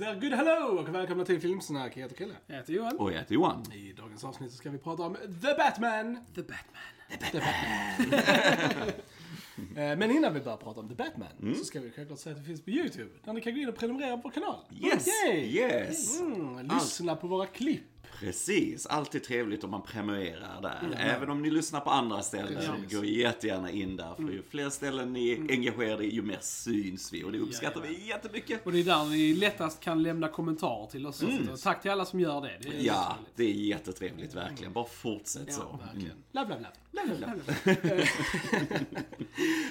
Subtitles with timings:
[0.00, 1.96] Vi säger good hello och välkomna till Filmsnack.
[1.96, 2.34] Jag heter Kille.
[2.46, 2.96] Jag heter Johan.
[2.98, 3.72] Och jag heter Johan.
[3.72, 6.18] I dagens avsnitt så ska vi prata om The Batman.
[6.34, 7.42] The Batman.
[9.76, 12.42] Eh, Men innan vi börjar prata om The Batman så ska vi självklart säga att
[12.42, 13.10] det finns på YouTube.
[13.24, 14.56] Där ni kan gå in och prenumerera på vår kanal.
[14.82, 15.06] Yes!
[15.24, 15.56] Okej.
[15.56, 16.20] Yes!
[16.20, 17.82] Mm, lyssna på våra klipp.
[18.20, 20.94] Precis, alltid trevligt om man prenumererar där.
[20.98, 22.98] Även om ni lyssnar på andra ställen, så Precis.
[22.98, 24.14] gå jättegärna in där.
[24.14, 27.24] För ju fler ställen ni är engagerade i, ju mer syns vi.
[27.24, 28.66] Och det uppskattar vi jättemycket.
[28.66, 31.16] Och det är där ni lättast kan lämna kommentarer till oss.
[31.50, 32.58] Så tack till alla som gör det.
[32.62, 32.84] det är Mm.
[32.84, 34.72] Ja, det är jättetrevligt verkligen.
[34.72, 35.78] Bara fortsätt så.
[35.84, 36.16] Verkligen.
[36.32, 36.60] Love, love,
[36.92, 37.06] love.
[37.08, 37.42] love, love,
[37.86, 38.06] love.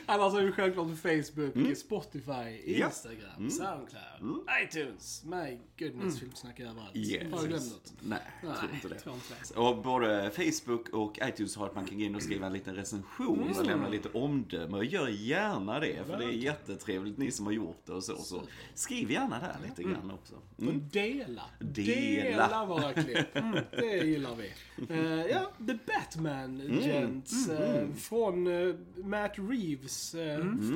[0.05, 2.86] Annars är vi självklart på Facebook, Spotify, Ja.
[2.86, 5.23] Instagram, Soundcloud, iTunes.
[5.25, 6.95] My goodness, filmsnack överallt.
[6.95, 7.31] Yes.
[7.31, 7.94] Har jag glömt något?
[8.02, 8.95] Nej, tror Nej, inte det.
[9.00, 9.59] tror inte det.
[9.59, 12.76] Och både Facebook och iTunes har att man kan gå in och skriva en liten
[12.76, 14.78] recension och lämna lite omdöme.
[14.78, 18.16] Och gör gärna det, för det är jättetrevligt ni som har gjort det och så.
[18.17, 18.42] Så
[18.73, 20.36] skriv gärna där lite grann också.
[20.56, 20.90] Och Mm.
[20.92, 21.44] dela.
[21.60, 22.66] Dela.
[22.66, 23.34] våra klipp.
[23.72, 24.52] Det gillar vi.
[24.90, 26.80] Eh, ja, The Batman, Mm.
[26.80, 27.50] gents.
[27.50, 30.12] eh, från eh, Matt Reeves.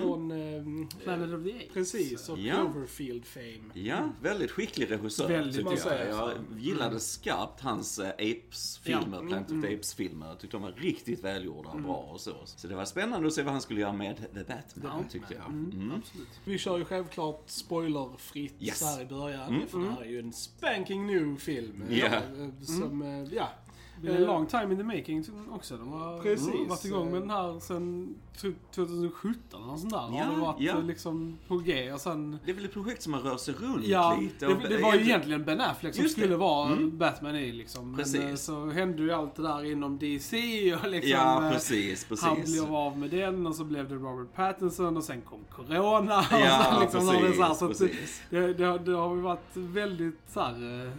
[0.01, 0.29] Från...
[1.03, 1.73] Planet of the Apes.
[1.73, 2.55] Precis, och Ja.
[2.55, 3.63] Cloverfield fame.
[3.73, 6.09] Ja, väldigt skicklig regissör Väldigt tycker man jag.
[6.09, 9.27] Jag gillade skarpt hans eh, Apes-filmer, Ja.
[9.27, 10.27] Planet of the Apes-filmer.
[10.27, 12.33] Jag tyckte de var riktigt välgjorda och bra och så.
[12.45, 15.45] Så det var spännande att se vad han skulle göra med The Batman, tyckte jag.
[15.45, 15.91] Mm.
[15.97, 16.27] Absolut.
[16.45, 18.79] Vi kör ju självklart spoilerfritt Yes.
[18.79, 19.61] så här i början.
[19.67, 21.83] För det här är ju en spanking new film.
[21.89, 22.11] Eh,
[22.61, 23.49] Som, eh, ja.
[24.03, 25.77] Det är en long time in the making också.
[25.77, 26.69] De har Precis.
[26.69, 29.97] varit igång med den här sen typ 2017 eller sånt där.
[29.97, 30.73] Ja, har det varit ja.
[30.77, 32.37] eh, liksom på G och sen...
[32.45, 34.45] Det är väl ett projekt som har rört sig runt Ja, lite.
[34.47, 36.09] det, det var ju egentligen Ben Affleck som det.
[36.09, 37.87] skulle vara Batman i liksom.
[37.87, 38.21] Men Precis.
[38.21, 40.37] eh, så hände ju allt det där inom DC
[40.75, 41.11] och liksom...
[41.11, 42.61] Ja, eh, precis, Han precis.
[42.61, 46.19] blev av med den och så blev det Robert Pattinson och sen kom Corona.
[46.19, 47.11] och Ja, sen liksom så
[47.43, 50.91] här, så precis, det, det, det har ju varit väldigt så här, eh,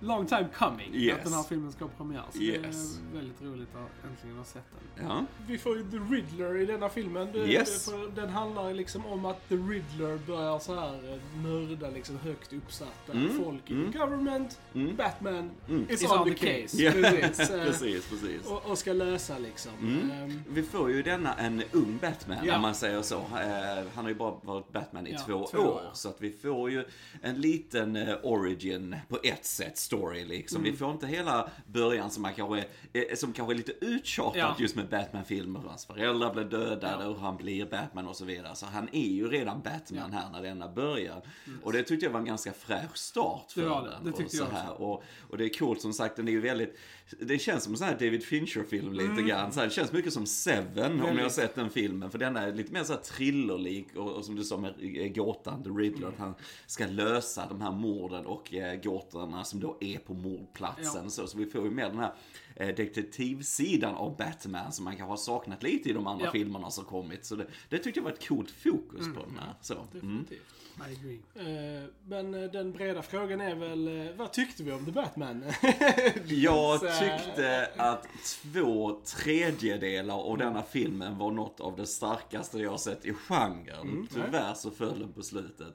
[0.00, 1.18] long time coming Yes.
[1.18, 2.22] att den här filmen ska ha premiär.
[2.32, 2.96] Så Yes.
[3.12, 4.62] det är väldigt roligt att äntligen ha sett
[4.96, 5.06] den.
[5.06, 7.28] Ja, Vi får ju The Riddler i denna filmen.
[7.32, 7.88] Det, Yes.
[8.14, 13.12] den handlar liksom om att The Riddler börjar så här eh, mörda liksom högt uppsatta
[13.44, 14.60] folk i the government.
[14.96, 15.50] Batman
[15.88, 16.82] is Is on, on the the case.
[16.82, 17.50] Ja, Precis.
[17.50, 18.46] eh, precis, precis.
[18.46, 19.72] Och, och ska lösa liksom.
[20.12, 22.56] Ehm, Vi får ju denna en ung Batman, Ja.
[22.56, 23.16] om man säger så.
[23.16, 25.66] Eh, Han har ju bara varit Batman i Ja, två, två år.
[25.66, 25.90] år.
[25.92, 26.84] Så att vi får ju
[27.22, 30.60] en liten origin på ett sätt, story liksom.
[30.60, 30.72] Mm.
[30.72, 34.56] Vi får inte hela början som, man kanske, är- som kanske är lite uttjatat Ja.
[34.58, 35.60] just med Batman-filmer.
[35.66, 38.54] Hans föräldrar blev dödade och han blir Batman och så vidare.
[38.56, 41.22] Så han är ju redan Batman här när denna börjar.
[41.62, 43.90] Och det tyckte jag var en ganska fräsch start för Det var det.
[43.90, 44.04] den.
[44.04, 44.82] Det och tyckte så jag här.
[44.82, 46.78] Och, och det är coolt som sagt, den är ju väldigt,
[47.20, 49.26] det känns som en sån här David Fincher-film lite Mm.
[49.26, 49.52] grann.
[49.52, 52.10] Så här, det känns mycket som Seven om ni har sett den filmen.
[52.10, 55.08] För den är lite mer så här thrillerlik och, och som du sa med eh,
[55.12, 56.34] gåtan, The Riddler, att han
[56.66, 61.04] ska lösa de här morden och eh, gåtorna som då är på mordplatsen.
[61.04, 61.10] Ja.
[61.10, 62.12] Så, så vi får ju med den här
[62.56, 66.32] eh, detektivsidan av Batman som man kanske har saknat lite i de andra Ja.
[66.32, 67.24] filmerna som kommit.
[67.24, 69.54] Så det, det tyckte jag var ett coolt fokus på den här.
[69.60, 69.74] Så.
[69.74, 69.86] Mm.
[69.92, 70.42] definitivt.
[70.78, 71.18] I agree.
[71.34, 75.44] Eh, men eh, den breda frågan är väl, eh, vad tyckte vi om The Batman?
[76.26, 78.08] Jag tyckte att
[78.52, 84.08] två tredjedelar av denna filmen var något av det starkaste jag sett i genren.
[84.14, 85.74] Tyvärr så föll den på slutet.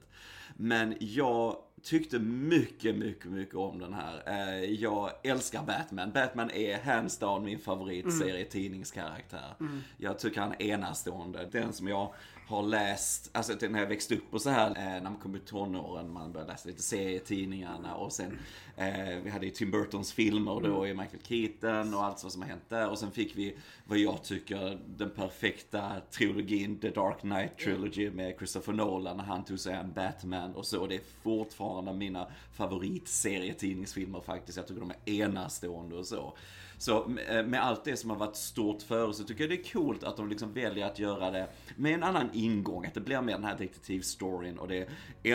[0.55, 4.23] Men jag tyckte mycket, mycket, mycket om den här.
[4.27, 6.11] Eh, Jag älskar Batman.
[6.11, 9.55] Batman är hands down min favoritserietidningskaraktär.
[9.97, 11.49] Jag tycker han är enastående.
[11.51, 12.13] Den som jag
[12.47, 15.35] har läst, alltså typ när jag växte upp och så här, eh, när man kom
[15.35, 18.37] i tonåren, man började läsa lite serietidningarna och sen,
[18.77, 22.41] eh, vi hade ju Tim Burtons filmer då i Michael Keaton och allt vad som
[22.41, 23.55] har hänt där och sen fick vi
[23.85, 29.43] vad jag tycker den perfekta trilogin, The Dark Knight Trilogy med Christopher Nolan när han
[29.43, 30.87] tog sig an Batman och så.
[30.87, 34.57] Det är fortfarande mina favoritserietidningsfilmer faktiskt.
[34.57, 36.33] Jag tycker de är enastående och så.
[36.83, 39.73] Så med med allt det som har varit stort förut så tycker jag det är
[39.73, 42.85] coolt att de liksom väljer att göra det med en annan ingång.
[42.85, 44.87] Att det blir mer den här detektivstoryn och det är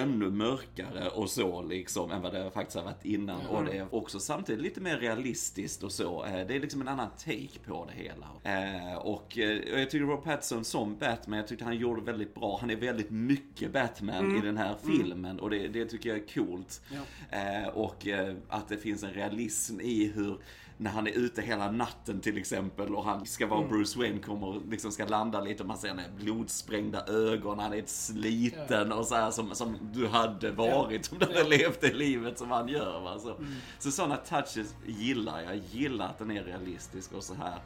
[0.02, 3.46] ännu mörkare och så liksom än vad det faktiskt har varit innan.
[3.46, 6.24] Och det är också samtidigt lite mer realistiskt och så.
[6.24, 8.26] Eh, Det är liksom en annan take på det hela.
[8.42, 12.58] Eh, Och eh, jag tycker Rob Pattinson som Batman, jag tyckte han gjorde väldigt bra.
[12.60, 16.26] Han är väldigt mycket Batman i den här filmen och det, det tycker jag är
[16.34, 16.80] coolt.
[16.90, 17.38] Ja.
[17.38, 20.38] Eh, och eh, att det finns en realism i hur
[20.80, 24.70] när han är ute hela natten till exempel och han ska vara Bruce Wayne kommer
[24.70, 29.06] liksom ska landa lite och man ser när blodsprängda ögon, han är ett sliten och
[29.06, 32.69] så här som, som du hade varit om du hade levt det livet som han
[32.69, 33.00] gör.
[33.00, 33.19] Va?
[33.19, 33.36] Så,
[33.78, 35.42] så sådana touches gillar.
[35.42, 37.58] Jag gillar att den är realistisk och så här.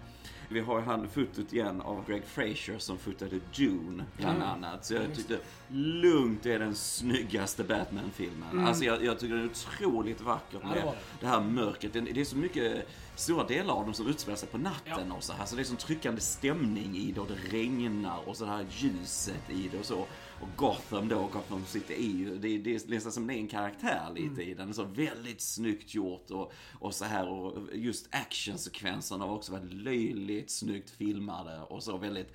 [0.52, 4.84] Vi har ju han fotot igen av Greg Fraser som fotade Dune bland annat.
[4.84, 5.38] Så jag tyckte
[5.68, 8.66] lugnt är den snyggaste Batman-filmen.
[8.66, 10.92] Alltså jag, jag tycker den är otroligt vackert Ja, med det.
[11.20, 11.92] det här mörkret.
[11.92, 15.32] Det är så mycket, stora delar av dem som utspelar sig på natten och så
[15.32, 15.46] här.
[15.46, 18.66] Så det är sån tryckande stämning i det och det regnar och så det här
[18.70, 20.06] ljuset i det och så.
[20.42, 23.48] Och Gotham då, Gotham City är ju, det, det är nästan som det är en
[23.48, 24.74] karaktär lite i den.
[24.74, 30.50] Så väldigt snyggt gjort och, och så här och just actionsekvenserna var också väldigt löjligt
[30.50, 32.34] snyggt filmade och så väldigt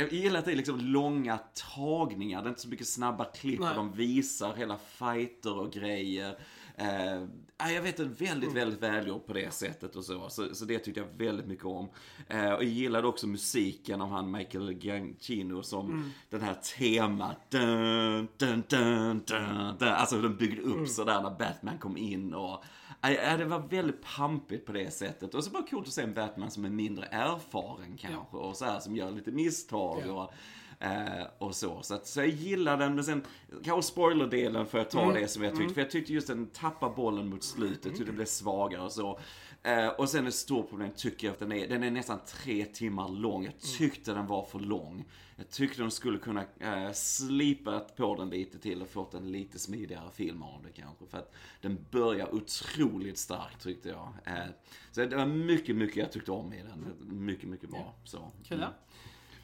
[0.00, 1.38] jag gillar att det är liksom långa
[1.74, 6.38] tagningar, det är inte så mycket snabba klipp och de visar hela fighter och grejer.
[6.78, 7.22] Eh,
[7.58, 10.30] ja, jag vet inte, väldigt, väldigt välgjort på det sättet och så.
[10.30, 11.88] Så, så det tyckte jag väldigt mycket om.
[12.28, 17.50] Eh, och jag gillade också musiken av han Michael Giacchino som den här temat.
[17.50, 19.88] Dun, dun, dun, dun, dun.
[19.88, 22.64] Alltså den byggde upp sådär när Batman kom in och
[23.00, 25.34] Ja, ja, det var väldigt pampigt på det sättet.
[25.34, 28.36] Och så var det coolt att se en Batman som är mindre erfaren kanske.
[28.36, 30.02] Och så här som gör lite misstag.
[30.06, 30.12] Ja.
[30.12, 30.32] Och,
[30.80, 31.82] Eh, och så.
[31.82, 33.22] Så, att, så jag gillar den, men sen
[33.64, 35.14] kanske spoilerdelen får jag ta Mm.
[35.22, 35.74] det som jag tyckte.
[35.74, 37.96] För jag tyckte just den tappar bollen mot slutet, Mm.
[37.96, 39.20] tyckte det blev svagare och så.
[39.62, 42.64] Eh, och sen ett stort problem tycker jag att den är, den är nästan tre
[42.64, 43.44] timmar lång.
[43.44, 45.04] Jag tyckte den var för lång.
[45.36, 49.58] Jag tyckte de skulle kunna eh, slipa på den lite till och fått en lite
[49.58, 51.06] smidigare film av det kanske.
[51.06, 54.08] För att den börjar otroligt starkt tyckte jag.
[54.24, 54.44] Eh,
[54.92, 56.94] så det var mycket, mycket jag tyckte om i den.
[57.24, 57.94] Mycket, mycket bra.
[58.04, 58.30] Så.
[58.42, 58.72] Killa?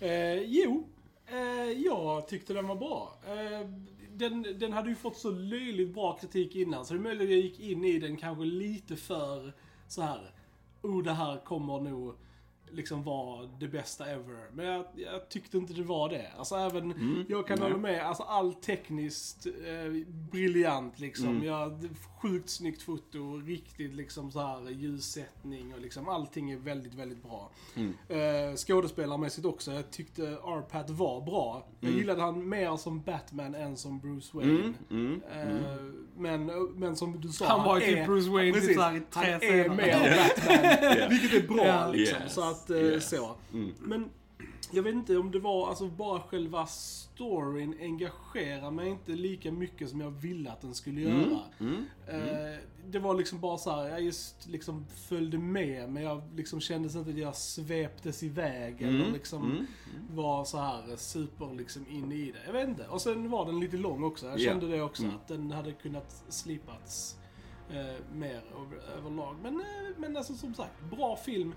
[0.00, 0.88] Eh, jo,
[1.26, 3.14] eh, jag tyckte den var bra.
[3.26, 3.68] Eh,
[4.12, 7.30] den, den hade ju fått så löjligt bra kritik innan, så det är möjligt att
[7.30, 9.52] jag gick in i den kanske lite för
[9.88, 10.30] så här.
[10.82, 12.14] Oh, det här kommer nog
[12.74, 14.50] liksom vara det bästa ever.
[14.54, 16.26] Men jag, jag tyckte inte det var det.
[16.38, 17.68] Alltså även, jag kan nej.
[17.68, 21.42] hålla med, alltså allt tekniskt eh, briljant liksom.
[21.44, 21.78] Ja,
[22.22, 27.50] sjukt snyggt foto, riktigt liksom så här ljussättning och liksom allting är väldigt, väldigt bra.
[28.08, 31.66] Eh, skådespelarmässigt också, jag tyckte Arpat var bra.
[31.80, 34.72] Jag gillade han mer som Batman än som Bruce Wayne.
[34.90, 35.46] Mm, Eh,
[36.16, 39.00] men, men som du sa, Han var ju är- typ Bruce Wayne precis, i tre
[39.12, 42.22] Han är mer Batman, vilket är bra liksom.
[42.22, 43.10] Yes, Så att, eh, yes.
[43.10, 43.34] så.
[43.80, 44.10] Men
[44.72, 49.90] jag vet inte om det var, alltså bara själva storyn engagerar mig inte lika mycket
[49.90, 51.40] som jag ville att den skulle göra.
[52.06, 56.60] Eh, det var liksom bara så här, jag just liksom följde med men jag liksom
[56.60, 59.66] kände inte att jag sveptes iväg eller liksom
[60.10, 62.38] var så här super liksom inne i det.
[62.46, 62.86] Jag vet inte.
[62.88, 64.26] Och sen var den lite lång också.
[64.26, 64.50] Jag Ja.
[64.50, 65.14] kände det också, Mm.
[65.16, 67.16] att den hade kunnat slipats
[67.70, 69.36] eh, mer över, överlag.
[69.42, 69.64] Men, eh,
[69.96, 71.54] men alltså som sagt, bra film.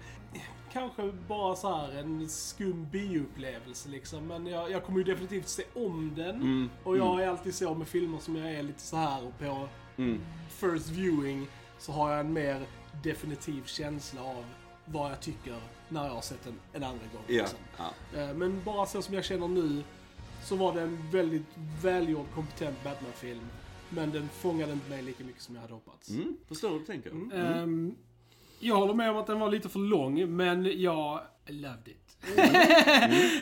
[0.71, 4.27] Kanske bara så här en skum bioupplevelse liksom.
[4.27, 6.35] Men jag, jag kommer ju definitivt se om den.
[6.35, 6.69] Mm.
[6.83, 9.67] Och jag är alltid så med filmer som jag är lite så här på
[9.97, 10.21] Mm.
[10.49, 11.47] first viewing
[11.79, 12.65] så har jag en mer
[13.03, 14.45] definitiv känsla av
[14.85, 15.55] vad jag tycker
[15.89, 17.23] när jag har sett den en andra gång.
[17.27, 17.33] Ja.
[17.43, 17.59] liksom.
[18.21, 19.83] Eh, Men bara så som jag känner nu
[20.43, 21.45] så var det en väldigt
[21.81, 23.41] välgjord, kompetent Batman-film.
[23.89, 26.09] Men den fångade inte mig lika mycket som jag hade hoppats.
[26.09, 26.37] Mm.
[26.47, 27.11] Förstår du tänker?
[27.11, 27.31] Mm.
[27.31, 27.95] Ehm,
[28.59, 32.17] jag håller med om att den var lite för lång, men jag loved it.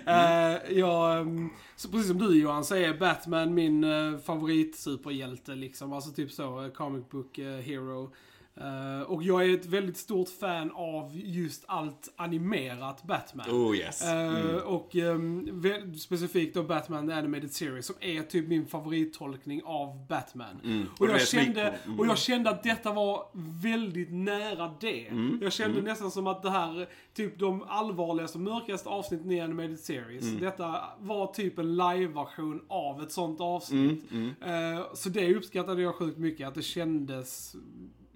[0.08, 5.94] Eh, jag, ehm, så precis som du Johan, är Batman min uh, favoritsuperhjälte liksom.
[5.94, 8.14] Alltså typ så, eh, comic book eh, hero.
[8.62, 13.50] Eh, och jag är ett väldigt stort fan av just allt animerat Batman.
[13.52, 14.02] Oh yes.
[14.02, 14.56] Eh, Mm.
[14.66, 20.08] Och ehm, vä- specifikt då Batman The Animated Series som är typ min favorittolkning av
[20.08, 20.62] Batman.
[20.64, 20.86] Mm.
[21.00, 22.00] Och, jag kände, mm.
[22.00, 23.24] och jag kände att detta var
[23.62, 25.08] väldigt nära det.
[25.08, 25.40] Mm.
[25.42, 29.80] Jag kände nästan som att det här, typ de allvarligaste och mörkaste avsnitten i Animated
[29.80, 30.24] Series.
[30.24, 30.40] Mm.
[30.40, 34.12] Detta var typ en live-version av ett sånt avsnitt.
[34.12, 34.34] Mm.
[34.42, 37.56] Eh, så det uppskattade jag sjukt mycket, att det kändes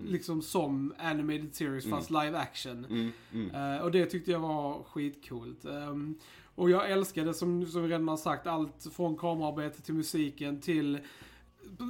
[0.05, 2.85] liksom som animated series fast live action.
[2.85, 3.11] Mm.
[3.33, 3.75] Mm.
[3.75, 5.65] Eh, och det tyckte jag var skitcoolt.
[5.65, 6.15] Ehm,
[6.55, 10.99] och jag älskade, som, som vi redan har sagt, allt från kamerarbete till musiken till,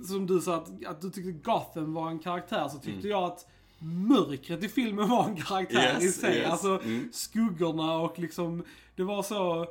[0.08, 3.46] som du sa, att, att du tyckte Gotham var en karaktär, så tyckte jag att
[3.82, 6.38] mörkret i filmen var en karaktär Yes, i sig.
[6.38, 6.50] yes.
[6.52, 7.10] Alltså Mm.
[7.14, 8.64] skuggorna och liksom,
[8.96, 9.68] det var så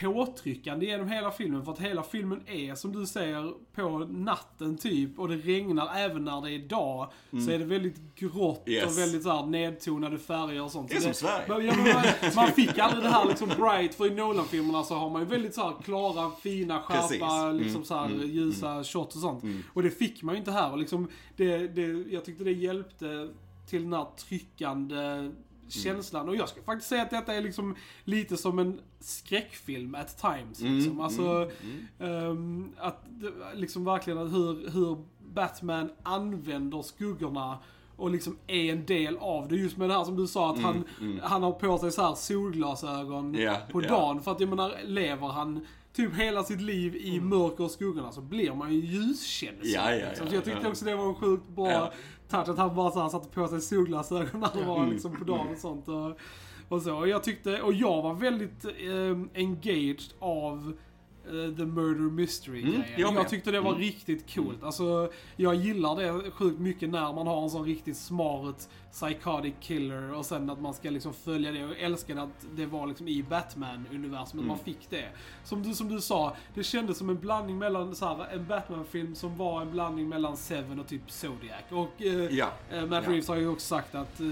[0.00, 1.64] påtryckande genom hela filmen.
[1.64, 5.18] För att hela filmen är, som du säger, på natten typ.
[5.18, 7.10] Och det regnar även när det är dag.
[7.30, 8.78] Så är det väldigt grått Mm.
[8.78, 8.86] Yes.
[8.92, 10.88] och väldigt så här nedtonade färger och sånt.
[10.88, 11.66] Det är Så som Sverige.
[11.66, 12.04] Ja, men man,
[12.36, 15.54] man fick aldrig det här liksom bright, för i Nolan-filmerna så har man ju väldigt
[15.54, 19.44] så här klara, fina, skärpa, Mm, liksom så här mm, ljusa shots och sånt.
[19.74, 20.72] Och det fick man ju inte här.
[20.72, 23.28] Och liksom, det, det, jag tyckte det hjälpte
[23.66, 25.30] till den här tryckande
[25.68, 26.28] känslan.
[26.28, 30.60] Och jag ska faktiskt säga att detta är liksom lite som en skräckfilm at times.
[30.60, 30.92] Liksom.
[30.92, 31.50] Mm, Alltså,
[31.98, 34.96] ehm, att det- liksom verkligen att hur, hur
[35.34, 37.58] Batman använder skuggorna
[37.96, 39.56] och liksom är en del av det.
[39.56, 40.84] Just med det här som du sa att han,
[41.22, 43.88] han har på sig så här solglasögon Mm, Ja, på ja.
[43.88, 44.20] dagen.
[44.22, 48.20] För att jag menar, lever han typ hela sitt liv i mörker och skuggorna så
[48.20, 49.70] blir man ju ljuskänslig.
[49.74, 50.26] Ja, ja, liksom.
[50.26, 51.92] ja, så jag tyckte också det var en sjukt bra.
[52.28, 55.24] Touch att han bara så här satte på sig solglasögon när det var liksom på
[55.24, 55.88] dagen och sånt.
[55.88, 56.18] Och,
[56.68, 56.96] och så.
[56.96, 60.76] Och jag tyckte, och jag var väldigt eh, engaged av
[61.24, 62.84] eh, The Murder Mystery-grejen.
[62.96, 63.28] jag jag, med.
[63.28, 64.62] tyckte det var riktigt coolt.
[64.62, 70.14] Alltså, jag gillar det sjukt mycket när man har en sån riktigt smart psychotic killer
[70.14, 71.64] och sen att man ska liksom följa det.
[71.64, 75.08] Och älskade att det var liksom i Batman-universumet man fick det.
[75.44, 79.14] Som du, som du sa, det kändes som en blandning mellan så här, en Batman-film
[79.14, 81.62] som var en blandning mellan Seven och typ Zodiac.
[81.70, 82.50] Och eh, Ja.
[82.70, 83.10] eh, Matt Ja.
[83.10, 84.26] Reeves har ju också sagt att eh,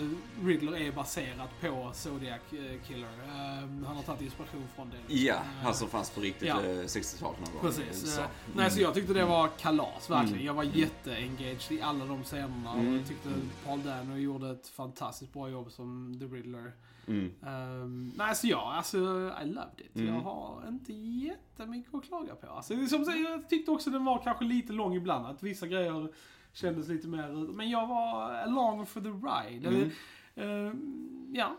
[0.45, 3.09] Riddler är baserat på Zodiac eh, Killer.
[3.25, 5.15] Eh, han har tagit inspiration från det.
[5.15, 6.61] Ja, Eh, han som fanns på riktigt Ja.
[6.61, 7.61] eh, 60-talet någon gång.
[7.63, 8.15] Precis.
[8.15, 8.21] Så.
[8.21, 10.35] Eh, Nej, så jag tyckte det var kalas, verkligen.
[10.35, 10.47] Mm.
[10.47, 12.97] Jag var jätte-engaged i alla de scenerna och Mm.
[12.97, 13.29] jag tyckte
[13.67, 16.73] Paul Dano gjorde ett fantastiskt bra jobb som The Riddler.
[17.07, 17.33] Mm.
[17.41, 18.99] Um, nej, så ja, alltså
[19.43, 19.97] I loved it.
[19.97, 20.15] Mm.
[20.15, 22.47] Jag har inte jättemycket att klaga på.
[22.47, 26.09] Alltså, som, sagt, jag tyckte också den var kanske lite lång ibland, att vissa grejer
[26.53, 27.53] kändes lite mer...
[27.53, 29.69] Men jag var along for the ride.
[29.69, 29.91] Mm.
[30.35, 31.57] Ehm, ja.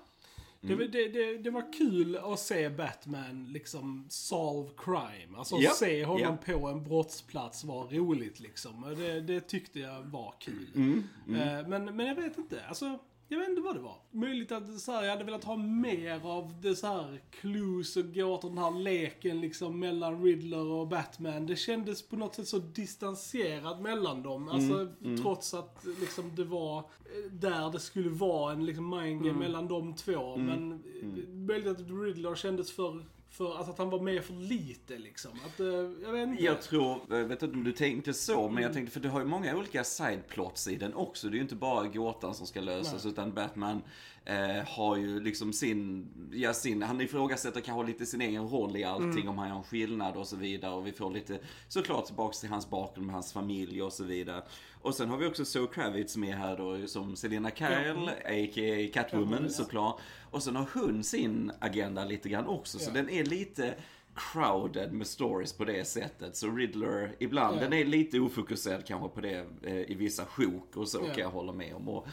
[0.68, 5.38] Det, det, det, det var kul att se Batman liksom solve crime.
[5.38, 6.54] Alltså att se honom ja.
[6.60, 8.96] på en brottsplats var roligt liksom.
[9.28, 10.68] Det, tyckte jag var kul.
[10.76, 11.04] Mm.
[11.28, 13.00] Eh, Men, men jag vet inte, alltså.
[13.28, 13.96] Jag vet inte vad det var.
[14.12, 18.14] Möjligt att så här, jag hade velat ha mer av det så här clues och
[18.14, 21.46] gåtor, den här leken liksom mellan Riddler och Batman.
[21.46, 24.50] Det kändes på något sätt så distanserat mellan dem.
[24.50, 24.88] Alltså
[25.22, 29.68] trots att liksom det var eh, där det skulle vara en liksom mind game mellan
[29.68, 30.38] de två.
[30.38, 33.06] Men eh, möjligt att Riddler kändes för,
[33.38, 35.32] för alltså att han var med för lite liksom.
[35.46, 35.66] Att, eh,
[36.04, 36.44] jag vet inte.
[36.44, 39.20] Jag tror, jag vet inte om du tänkte så, men jag tänkte för du har
[39.20, 41.28] ju många olika sideplots i den också.
[41.28, 43.82] Det är ju inte bara gåtan som ska lösas, utan Batman
[44.26, 48.84] eh, har ju liksom sin, ja sin, han ifrågasätter kanske lite sin egen roll i
[48.84, 50.74] allting, om han gör en skillnad och så vidare.
[50.74, 54.44] Och vi får lite, såklart tillbaks till hans bakgrund med hans familj och så vidare.
[54.82, 58.90] Och sen har vi också Zoe Kravitz med här då, som Selina Kyle, a.k.a.
[58.94, 60.00] Catwoman såklart.
[60.32, 62.94] Och sen har hon sin agenda lite grann också, så Ja.
[62.94, 63.74] den är lite
[64.16, 66.36] crowded med stories på det sättet.
[66.36, 67.62] Så Riddler, ibland, Ja.
[67.62, 71.14] den är lite ofokuserad kanske på det eh, i vissa sjok och så Ja.
[71.14, 71.90] kan jag hålla med om.
[71.90, 72.08] Och,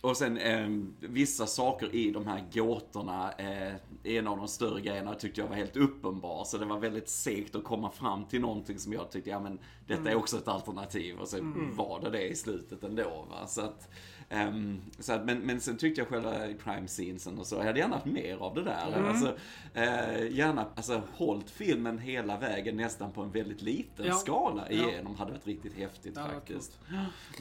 [0.00, 0.68] och sen eh,
[1.00, 3.74] vissa saker i de här gåtorna, eh,
[4.04, 6.44] en av de större grejerna tyckte jag var helt uppenbar.
[6.44, 9.58] Så det var väldigt segt att komma fram till någonting som jag tyckte, ja men
[9.86, 11.18] detta är också ett alternativ.
[11.18, 11.36] Och så
[11.72, 13.26] var det det i slutet ändå.
[13.30, 13.46] Va?
[13.46, 13.88] Så att,
[14.28, 16.32] ehm, så att, men, men sen tyckte jag själva
[16.64, 19.08] crime scenesen och så, jag hade gärna haft mer av det där.
[19.08, 19.36] Alltså,
[19.74, 24.14] eh, gärna, alltså hållit filmen hela vägen nästan på en väldigt liten Ja.
[24.14, 24.88] skala Ja.
[24.88, 25.16] igenom.
[25.16, 26.78] Hade varit riktigt häftigt Ja, faktiskt.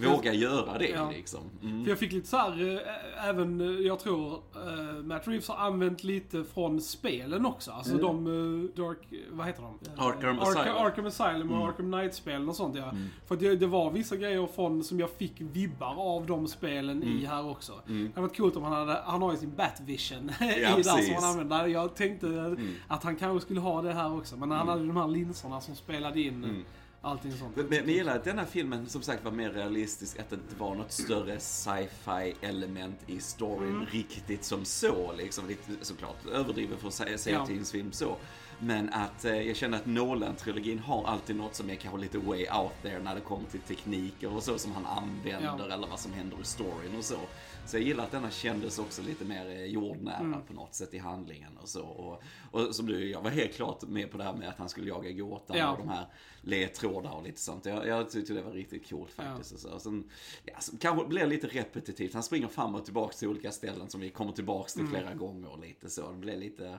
[0.08, 1.12] Våga göra det Ja.
[1.12, 1.42] liksom.
[1.64, 1.84] Mm.
[1.84, 5.56] För jag fick lite så här, eh, även, eh, jag tror, eh, Matt Reeves har
[5.68, 7.72] använt lite från spelen också.
[7.72, 8.98] Alltså de, eh, Dark,
[9.32, 9.80] vad heter de?
[9.98, 10.68] Arkham Asylum.
[10.68, 10.78] Mm.
[10.86, 12.92] Arkham Asylum och Arkham Knight-spelen och sånt ja.
[13.26, 16.77] För att det, det var vissa grejer från, som jag fick vibbar av de spelen
[16.84, 17.04] Mm.
[17.04, 17.82] i här också.
[17.88, 20.94] Det hade varit coolt om han hade, han har ju sin Batvision i där precis.
[20.94, 21.06] Mm.
[21.06, 21.68] som han använder.
[21.68, 22.58] Jag tänkte
[22.88, 24.38] att han kanske skulle ha det här också.
[24.38, 26.64] Men han hade ju de här linserna som spelade in Mm.
[27.02, 27.56] allting sånt.
[27.56, 30.56] Men, men jag gillar att denna filmen som sagt var mer realistisk, att det inte
[30.56, 33.86] var något större sci-fi element i storyn Mm.
[33.86, 35.14] riktigt som så.
[35.18, 37.46] Liksom, lite, såklart överdrivet för att säga, Ja.
[37.66, 38.16] film så.
[38.60, 42.46] Men att eh, jag känner att Nolan-trilogin har alltid något som är kanske lite way
[42.50, 45.74] out there när det kommer till tekniker och så som han använder Ja.
[45.74, 47.18] eller vad som händer i storyn och så.
[47.66, 50.42] Så jag gillar att denna kändes också lite mer eh, jordnära Mm.
[50.48, 51.84] på något sätt i handlingen och så.
[51.86, 52.22] Och,
[52.52, 54.88] och som du, jag var helt klart med på det här med att han skulle
[54.90, 55.72] jaga gåtan Ja.
[55.72, 56.06] och de här
[56.42, 57.66] ledtrådar och lite sånt.
[57.66, 59.52] Jag, jag tyckte det var riktigt coolt faktiskt.
[59.54, 59.70] Och så.
[59.70, 60.10] Och sen,
[60.46, 62.14] ja, så kanske blir lite repetitivt.
[62.14, 65.52] Han springer fram och tillbaka till olika ställen som vi kommer tillbaka till flera gånger
[65.52, 66.12] och lite så.
[66.12, 66.78] Det blir lite,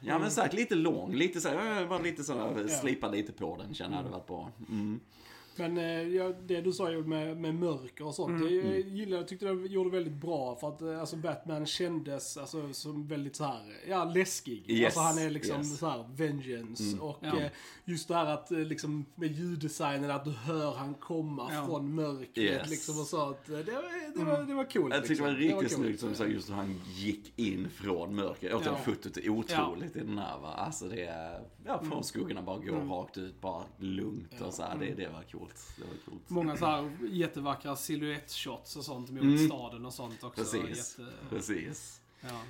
[0.00, 3.56] ja men sagt lite lång, lite så här, eh, bara lite sådär, slipa lite på
[3.56, 4.50] den känner jag hade varit bra.
[4.68, 5.00] Mm.
[5.58, 9.16] Men eh, ja, det du sa ju med, med mörker och sånt, det jag gillade,
[9.16, 13.36] jag tyckte det gjorde väldigt bra för att eh, alltså Batman kändes alltså, som väldigt
[13.36, 14.64] så här, ja läskig.
[14.70, 15.78] Yes, Alltså han är liksom yes.
[15.78, 17.40] så här vengeance och Ja.
[17.40, 17.50] eh,
[17.84, 21.66] just det här att eh, liksom med ljuddesignen att du hör han komma Ja.
[21.66, 22.70] från mörkret Yes.
[22.70, 24.94] liksom och så att det var, det var, det var coolt.
[24.94, 25.72] Jag tyckte det var riktigt coolt.
[25.72, 28.76] snyggt som du sa, just hur han gick in från tyckte Ja.
[28.76, 30.48] fotot är otroligt i den här va.
[30.52, 34.76] Alltså det är, ja från skuggorna bara går rakt ut, bara lugnt och så här.
[34.80, 35.45] Det, det var coolt.
[35.76, 36.30] Det var coolt.
[36.30, 40.56] Många så här jättevackra silhuettshots och sånt mot staden och sånt också.
[40.56, 40.66] Mm.
[40.66, 42.00] Precis, Jätte, precis.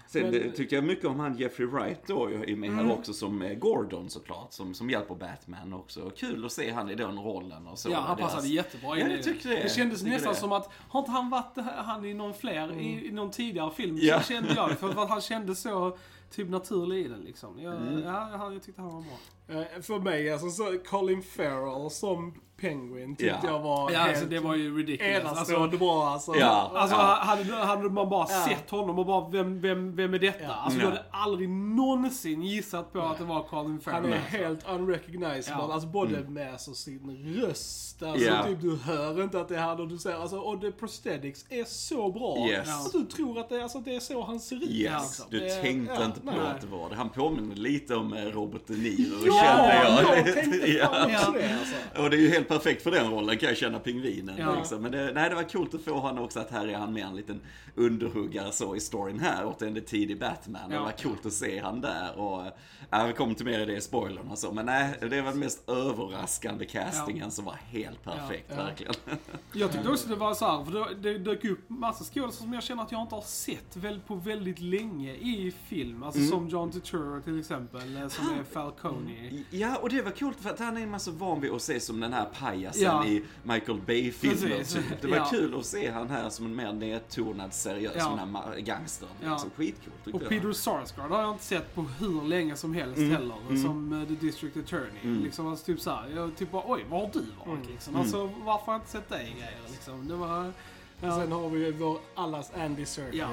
[0.09, 2.87] Sen Men- det, tyckte jag mycket om han Jeffrey Wright då i med Mm.
[2.87, 6.11] här också som eh, Gordon såklart, som, som hjälper Batman också.
[6.17, 7.91] Kul att se han i den rollen och så.
[7.91, 9.63] Ja, han Deras- passade jättebra in Ja, jag tyckte det.
[9.63, 10.39] Det kändes Tycker nästan det.
[10.39, 13.99] som att, har inte han varit han i någon fler, i, i någon tidigare film?
[14.01, 14.21] Ja.
[14.21, 15.99] Så kände jag för att han kändes så
[16.31, 17.61] typ naturlig i den liksom.
[17.61, 18.03] Jag, Mm.
[18.03, 19.61] ja, jag tyckte han var bra.
[19.61, 23.49] Eh, För mig, alltså så Colin Farrell som Penguin tyckte Ja.
[23.51, 25.25] jag var Ja, helt alltså det var ju ridiculous.
[25.25, 26.37] Alltså, bra alltså.
[26.37, 26.71] Ja.
[26.75, 27.19] Alltså Ja.
[27.23, 28.47] hade, hade man bara Ja.
[28.49, 30.43] sett honom och bara, vem, vem, vem är detta?
[30.45, 30.53] Ja.
[30.53, 30.85] Alltså Ja.
[30.85, 34.03] jag hade aldrig någonsin gissat på att det var Colin Farrell.
[34.03, 34.37] Han är alltså.
[34.37, 35.73] helt unrecognizable, Ja.
[35.73, 38.43] alltså både med alltså sin röst, alltså Ja.
[38.47, 41.45] typ du hör inte att det är han och du ser, alltså och the prosthetics
[41.49, 42.49] är så bra.
[42.49, 42.87] Yes.
[42.87, 44.63] Att du tror att det, alltså, det är så han ser ut.
[44.71, 45.27] Yes, liksom.
[45.31, 46.41] du Det- tänkte ja, inte på nej.
[46.55, 46.97] att det var det.
[46.97, 50.19] Han påminner lite om eh, Robert De Niro, Ja, kände jag.
[50.19, 51.05] jag tänkte Ja.
[51.07, 52.03] också det alltså.
[52.03, 54.35] Och det är ju helt perfekt för den rollen kan jag känna pingvinen.
[54.39, 54.55] Ja.
[54.57, 54.83] Liksom.
[54.83, 57.05] Men det, nej, det var coolt att få honom också att här är han med
[57.07, 57.41] en liten
[57.75, 59.45] underhuggare så i storyn här.
[59.47, 60.63] Återigen det tidig Batman.
[60.71, 60.77] Ja.
[60.79, 62.19] Det var coolt att se han där.
[62.19, 62.43] Och,
[62.91, 64.53] ja, vi kommer till mer i det i spoilern och så.
[64.53, 68.57] Men nej, det var den mest överraskande castingen som var helt perfekt Ja.
[68.65, 68.95] verkligen.
[69.53, 72.53] Jag tyckte också det var så här, för det, det dök upp massa skådespelare som
[72.53, 76.03] jag känner att jag inte har sett väl på väldigt länge i film.
[76.03, 76.31] Alltså Mm.
[76.31, 79.43] som John Turturro till exempel, eh, som är Falcone.
[79.51, 81.81] Ja, och det var coolt för att han är man så van vid att se
[81.81, 83.07] som den här pajasen Ja.
[83.07, 85.03] i Michael Bay-filmer typ.
[85.03, 85.25] Det var Ja.
[85.31, 88.19] kul att se han här som en mer nedtonad, seriös Ja.
[88.59, 89.09] gangstern.
[89.23, 89.31] Ja.
[89.31, 90.29] Liksom, skitcoolt Och.
[90.29, 93.63] Peter Sarsgaard har jag inte sett på hur länge som helst heller.
[93.63, 95.23] Som eh, The District Attorney.
[95.23, 97.97] Liksom, alltså, typ såhär, jag typ bara oj, var har du varit liksom?
[97.97, 100.09] Alltså varför har jag inte sett dig grejer liksom?
[100.09, 100.53] Det var...
[101.01, 101.17] Ja.
[101.21, 103.21] Sen har vi ju vår allas Andy Serkis.
[103.21, 103.29] Ja.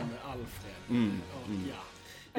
[0.00, 0.74] som Alfred.
[0.88, 1.20] Mm.
[1.34, 1.74] Och, ja.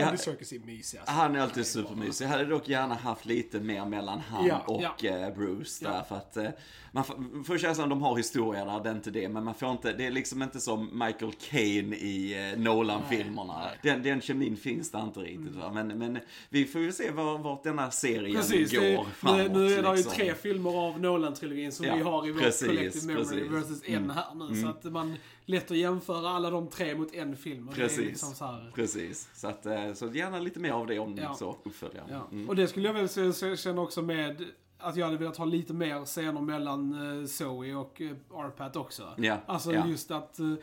[0.03, 1.13] Andy Serkis är mysig alltså.
[1.13, 2.25] Han är alltid supermysig.
[2.25, 4.59] Jag hade dock gärna haft lite mer mellan han Ja.
[4.67, 5.09] och Ja.
[5.09, 6.03] eh, Bruce där.
[6.03, 6.49] För att eh,
[6.95, 9.29] man får, får känslan de har historia där, det är inte det.
[9.29, 13.61] Men man får inte, det är liksom inte som Michael Caine i eh, Nolan-filmerna.
[13.83, 15.71] Den, den kemin finns där inte riktigt va.
[15.73, 19.37] Men, men vi får ju se var, vart denna serien Precis, går det, framåt.
[19.37, 20.13] nu, nu är det ju liksom.
[20.13, 23.51] tre filmer av Nolan-trilogin som Ja, vi har i vår precis, Collective Memory precis.
[23.51, 24.61] versus en här nu.
[24.61, 27.69] Så att man lätt att jämföra alla de tre mot en film.
[27.73, 27.99] Precis.
[27.99, 29.29] liksom så här, Precis.
[29.35, 31.33] Så, att, eh, så gärna lite mer av det om Ja.
[31.33, 32.07] så uppföljaren.
[32.11, 32.27] ja.
[32.31, 32.49] Mm.
[32.49, 34.45] Och det skulle jag väl känna också med
[34.79, 38.01] att jag hade velat ha lite mer scener mellan eh, Zoe och
[38.33, 39.03] Arpat också.
[39.17, 39.87] Ja, Alltså ja.
[39.87, 40.53] just att eh,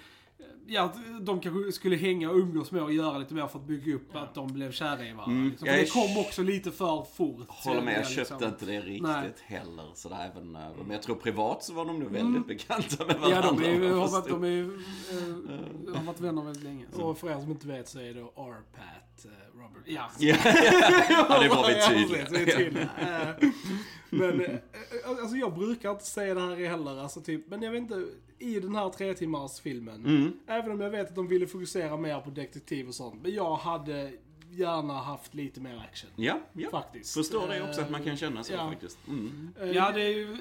[0.66, 3.64] Ja, att de kanske skulle hänga och umgås med och göra lite mer för att
[3.64, 5.36] bygga upp att de blev kära i varandra.
[5.36, 5.68] Mm, Liksom.
[5.68, 7.46] är det kom också lite för fort.
[7.48, 8.48] Håller med, jag kände köpte liksom.
[8.48, 9.32] inte det riktigt Nej.
[9.44, 9.84] heller.
[9.94, 13.42] Sådär, även, eh, men jag tror privat så var de nog väldigt bekanta med varandra.
[13.44, 16.86] Ja, de, är, har, varit, de är, eh, har varit vänner väldigt länge.
[16.92, 17.02] Så.
[17.02, 20.10] Och för er som inte vet så är det R-Pat eh, Robert Ja.
[20.18, 20.36] Ja,
[21.28, 22.24] ja, det var vi Ja, tydliga.
[22.26, 22.88] precis, vi är tydliga.
[24.12, 24.58] Eh, Men eh,
[25.20, 28.04] alltså jag brukar inte säga det här heller, alltså typ, men jag vet inte,
[28.38, 30.32] i den här tre timmars filmen, Mm.
[30.46, 33.56] även om jag vet att de ville fokusera mer på detektiv och sånt, men jag
[33.56, 34.12] hade
[34.50, 36.10] gärna haft lite mer action.
[36.16, 36.70] Ja, ja.
[36.70, 37.14] Faktiskt.
[37.14, 38.70] Förstår det också att man kan känna så Ja.
[38.70, 38.98] faktiskt.
[39.08, 39.50] Mm.
[39.60, 40.36] Eh, Ja, det är ju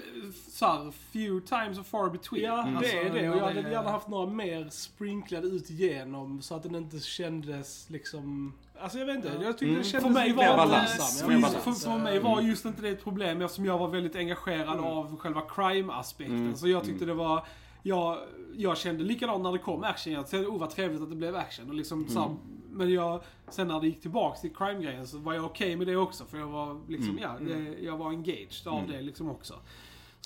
[0.49, 2.43] såhär, few times and far between.
[2.43, 2.81] Ja, Mm.
[2.81, 3.29] det är Alltså, det.
[3.29, 7.89] Och jag hade gärna haft några mer sprinklade ut igenom så att den inte kändes
[7.89, 8.53] liksom...
[8.81, 9.77] Alltså jag vet inte, jag tyckte Mm.
[9.77, 12.89] det kändes För mig var Mer det, balans, för, för mig var just inte det
[12.89, 14.83] ett problem eftersom jag var väldigt engagerad Mm.
[14.85, 16.35] av själva crime-aspekten.
[16.37, 16.55] Mm.
[16.55, 17.45] Så jag tyckte det var,
[17.83, 18.17] jag,
[18.55, 20.13] jag kände likadant när det kom action.
[20.13, 21.69] Jag tänkte, oh vad trevligt att det blev action.
[21.69, 22.37] Och liksom, så här, Mm.
[22.71, 25.95] men jag, sen när det gick tillbaks till crime-grejen så var jag okej med det
[25.95, 26.25] också.
[26.25, 27.47] För jag var liksom, Mm.
[27.47, 29.53] ja, jag var engaged av det liksom också.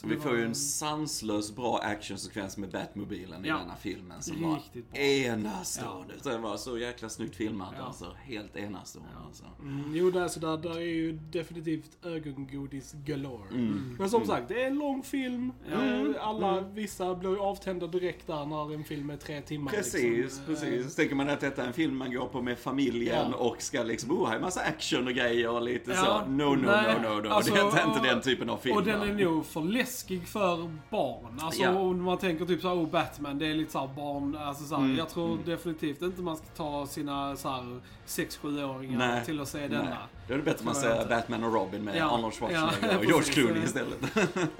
[0.02, 3.58] Så Vi får var- ju en sanslös bra actionsekvens med Batmobilen i Ja.
[3.58, 5.02] denna filmen som var Riktigt bra.
[5.02, 6.14] enastående.
[6.24, 7.84] Det var så jäkla snyggt filmat Ja.
[7.86, 8.06] alltså.
[8.24, 9.44] Helt enastående alltså.
[9.62, 13.50] Mm, jo, där, så där, där är ju definitivt ögongodis galore.
[13.52, 13.96] Mm.
[14.00, 15.52] Men som sagt, det är en lång film.
[15.72, 15.82] Ja.
[15.82, 16.16] Mm.
[16.16, 19.72] Eh, Alla, vissa blir avtända direkt där när en film är tre timmar.
[19.72, 20.46] Precis, liksom.
[20.46, 20.96] Precis.
[20.96, 23.38] Tänker man att detta är en film man går på med familjen Ja.
[23.38, 26.32] och ska liksom, oh, här är massa action och grejer och lite Ja, så.
[26.32, 26.66] No, no, no,
[27.04, 27.28] no, no.
[27.34, 28.78] alltså, det är inte, den typen av film.
[28.78, 31.39] Och den är nog för läskig för barn.
[31.41, 31.80] Alltså Ja.
[31.80, 34.98] om man tänker typ såhär, oh Batman, det är lite såhär barn, alltså såhär, Mm,
[34.98, 35.45] Jag tror mm.
[35.45, 39.69] definitivt inte man ska ta sina såhär 6-7-åringar Nej, till att se Nej.
[39.69, 39.98] denna.
[40.28, 41.06] Då är det bättre att man inte.
[41.10, 43.34] Batman och Robin med Ja, Arnold Schwarzenegger ja, och George.
[43.34, 44.00] Clooney istället.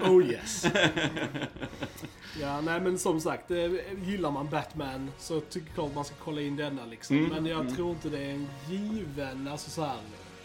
[0.00, 0.66] Oh yes.
[2.40, 3.56] ja, nej men som sagt, eh,
[4.04, 7.16] gillar man Batman så tycker jag att man ska kolla in denna liksom.
[7.16, 7.74] Mm, Men jag mm.
[7.74, 9.96] tror inte det är en given, alltså så här.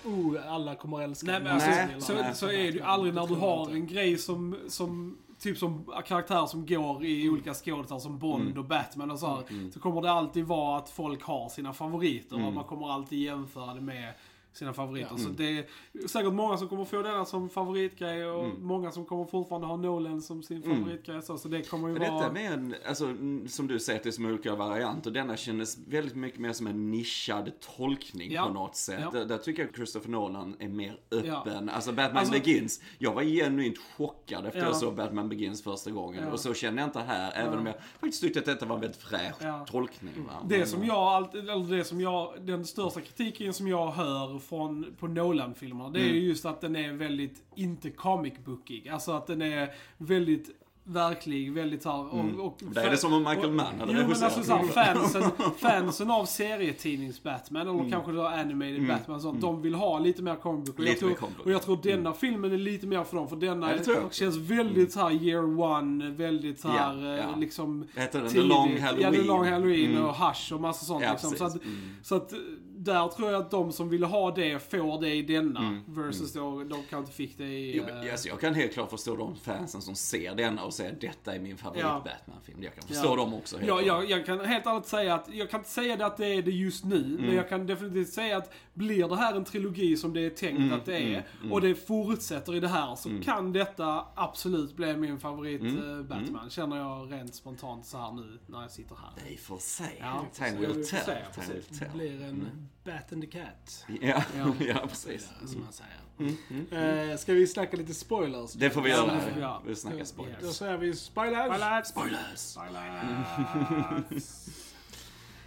[0.05, 2.35] Oh, alla kommer att älska Nej men alltså, Nej, så, nej.
[2.35, 6.45] så är det ju aldrig när du har en grej som, som Typ som karaktärer
[6.45, 8.57] som går i olika skådisar som Bond Mm.
[8.57, 9.71] och Batman och så här, Mm.
[9.71, 12.53] Så kommer det alltid vara att folk har sina favoriter och Mm.
[12.55, 14.13] man kommer alltid jämföra det med
[14.53, 15.07] sina favoriter.
[15.11, 15.17] Ja.
[15.17, 15.35] Så Mm.
[15.35, 15.65] det är
[16.07, 18.57] säkert många som kommer få denna som favoritgrej och Mm.
[18.65, 21.21] många som kommer fortfarande ha Nolan som sin favoritgrej.
[21.21, 22.13] Så, så det kommer ju Men vara...
[22.13, 25.11] detta är mer en, alltså, mm, som du säger, det är som olika varianter.
[25.11, 28.45] Denna kändes väldigt mycket mer som en nischad tolkning Ja.
[28.47, 28.99] på något sätt.
[29.01, 29.09] Ja.
[29.11, 31.69] Där, där tycker jag Christopher Nolan är mer öppen.
[31.69, 34.65] Alltså Batman Alltså- Begins, jag var genuint chockad efter Ja.
[34.65, 36.27] jag såg Batman Begins första gången.
[36.31, 38.81] Och så känner jag inte här, även om jag faktiskt tyckte att detta var en
[38.81, 40.13] väldigt fräsch tolkning.
[40.27, 40.33] Va?
[40.49, 44.85] Det som jag alltid, eller det som jag, den största kritiken som jag hör från,
[44.99, 46.15] på Nolan-filmerna, det är Mm.
[46.15, 48.89] ju just att den är väldigt, inte comic bookig.
[48.89, 50.49] Alltså att den är väldigt
[50.83, 52.13] verklig, väldigt såhär...
[52.13, 55.23] Och, och, Det är det som om Michael Mann hade Jo men alltså såhär, fansen,
[55.57, 57.91] fansen av serietidnings-Batman, eller Mm.
[57.91, 60.75] kanske då animated Batman och sånt, de vill ha lite mer comic book.
[60.79, 63.17] Och, Lite jag tror, mer comic och jag tror denna filmen är lite mer för
[63.17, 67.31] dem, för denna Ja, känns väldigt såhär year one, väldigt såhär Ja, ja.
[67.33, 67.85] eh, liksom...
[67.95, 68.29] Heter den?
[68.31, 68.41] The.
[68.41, 69.13] Long Ja, Halloween.
[69.13, 70.05] The Long Halloween Mm.
[70.05, 71.31] och Hush och massa sånt Ja, liksom.
[71.35, 71.55] Så att.
[71.63, 71.77] Mm.
[72.03, 72.39] så att eh,
[72.83, 75.81] där tror jag att de som ville ha det får det i denna.
[75.87, 77.73] Versus då de kanske inte fick det i...
[77.79, 77.85] Mm.
[77.89, 80.73] Jo, men, eh, alltså, jag kan helt klart förstå de fansen som ser denna och
[80.73, 82.01] säger detta är min favorit Ja.
[82.05, 82.63] Batman-film.
[82.63, 83.15] Jag kan förstå Ja.
[83.15, 83.57] dem också.
[83.57, 86.17] Helt Ja, jag, jag kan helt ärligt säga att, jag kan inte säga det att
[86.17, 87.25] det är det just nu, Mm.
[87.25, 90.57] men jag kan definitivt säga att blir det här en trilogi som det är tänkt
[90.59, 94.97] Mm, att det är, och det fortsätter i det här, så kan detta absolut bli
[94.97, 95.99] min favorit Mm.
[95.99, 96.49] eh, Batman.
[96.49, 99.29] Känner jag rent spontant så här nu när jag sitter här.
[99.29, 99.83] Vi får se.
[99.99, 100.25] Ja,
[100.59, 100.83] will tell.
[100.83, 101.89] se, Time will Det tell.
[101.93, 103.85] blir en Bat and the Cat.
[104.01, 104.53] Ja, Ja.
[104.67, 104.87] ja.
[104.87, 105.29] precis.
[105.45, 107.11] Som man säger.
[107.11, 108.53] Eh, ska vi snacka lite spoilers?
[108.53, 109.19] Det får vi Ja, göra.
[109.19, 109.61] får vi göra.
[109.67, 110.55] Vi snackar Då spoilers.
[110.55, 111.87] säger vi spoilers.
[111.87, 112.57] Spoilers!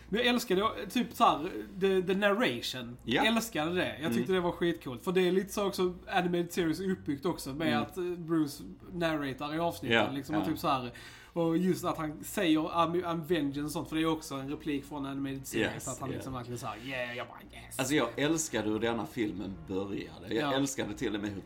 [0.08, 2.96] Men jag älskade typ såhär, the, the narration.
[3.04, 3.20] Ja.
[3.22, 3.24] Mm.
[3.26, 3.98] Jag älskade det.
[4.02, 5.04] Jag tyckte det var skitcoolt.
[5.04, 8.62] För det är lite så också animated series är uppbyggt också med att eh, Bruce
[8.92, 9.96] narratar i avsnitten.
[9.98, 10.40] Ja, liksom, ja.
[10.40, 10.92] och typ så här.
[11.34, 14.48] Och just att han säger I'm, I'm vengeance och sånt, för det är också en
[14.50, 15.74] replik från animated series.
[15.74, 16.16] Yes, att han yeah.
[16.16, 17.78] liksom verkligen såhär, yeah, jag bara yes.
[17.78, 20.34] Alltså jag älskade hur denna filmen började.
[20.34, 20.54] Jag Ja.
[20.54, 21.42] älskade till och med hur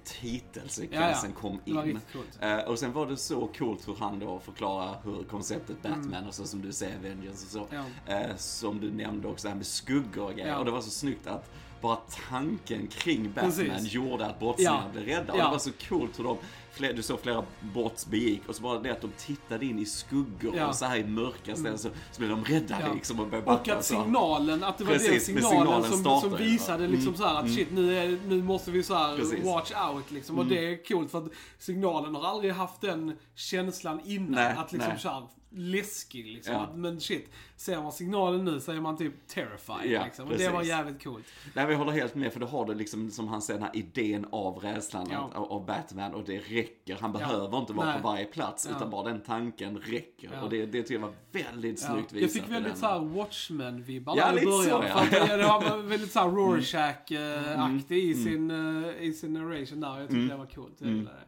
[0.53, 2.01] titelsekvensen kom Det var in.
[2.41, 6.01] Eh, och sen var det så coolt hur han då förklarar hur konceptet Mm.
[6.01, 7.75] Batman och så som du säger Vengeance och så.
[8.07, 8.15] Ja.
[8.15, 10.49] Eh, som du nämnde också, det här med skuggor och grejer.
[10.49, 10.59] Ja.
[10.59, 11.99] Och det var så snyggt att bara
[12.31, 13.93] tanken kring Batman Precis.
[13.93, 14.93] gjorde att brottslingarna Ja.
[14.93, 15.33] blev rädda.
[15.33, 15.45] Och Ja.
[15.45, 16.37] det var så coolt hur de,
[16.73, 19.85] fler, du såg flera brott begick och så bara det att de tittade in i
[19.87, 20.67] skuggor Ja.
[20.67, 22.93] och så här i mörka ställen så, så blev de rädda Ja.
[22.95, 23.95] liksom och började Och att så.
[24.03, 27.27] signalen, att det var Precis, den signalen, signalen som, startade, som visade liksom Mm, så
[27.27, 29.45] här att shit nu, är, nu måste vi så här Precis.
[29.45, 30.39] watch out liksom.
[30.39, 34.31] Och det är coolt för att signalen har aldrig haft den känslan innan.
[34.31, 34.99] Nej, att liksom nej.
[35.01, 36.55] så här läskig liksom.
[36.55, 36.69] Ja.
[36.75, 40.29] Men shit, ser man signalen nu så är man typ terrified Ja, liksom.
[40.29, 41.25] Och det var jävligt coolt.
[41.55, 43.69] Nej, men jag håller helt med, för då har du liksom, som han säger, den
[43.69, 45.31] här idén av rädslan Ja.
[45.35, 46.97] av, av Batman och det räcker.
[47.01, 48.01] Han behöver inte vara Nej.
[48.03, 50.43] på varje plats, utan bara den tanken räcker.
[50.43, 52.33] Och det, det tycker jag var väldigt snyggt Jag visat.
[52.43, 52.81] fick i väldigt den.
[52.81, 55.07] såhär Watchmen-vibbar Ja, i lite så, början.
[55.13, 55.37] ja.
[55.37, 57.19] Det, var väldigt såhär Rorschach-aktig
[57.55, 57.83] Mm.
[58.11, 58.51] i, sin,
[58.85, 59.99] eh, i sin narration där.
[60.01, 60.75] Jag tyckte det var coolt.
[60.79, 60.99] Jag Mm.
[60.99, 61.25] gillade det.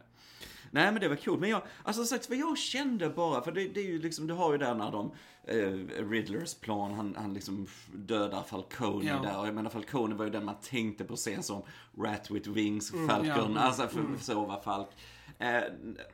[0.71, 1.39] Nej men det var coolt.
[1.39, 4.33] Men jag, alltså sagt, vad jag kände bara, för det, det är ju liksom, du
[4.33, 5.11] har ju där när de,
[5.43, 9.19] eh, Riddlers plan, han, han liksom dödar Falcone Ja.
[9.21, 9.39] där.
[9.39, 11.61] Och jag menar Falcone var ju den man tänkte på sen som
[11.97, 13.59] Rat with Wings, Mm, Falcon, ja.
[13.61, 14.87] alltså för, så var Falk.
[15.39, 15.61] Eh,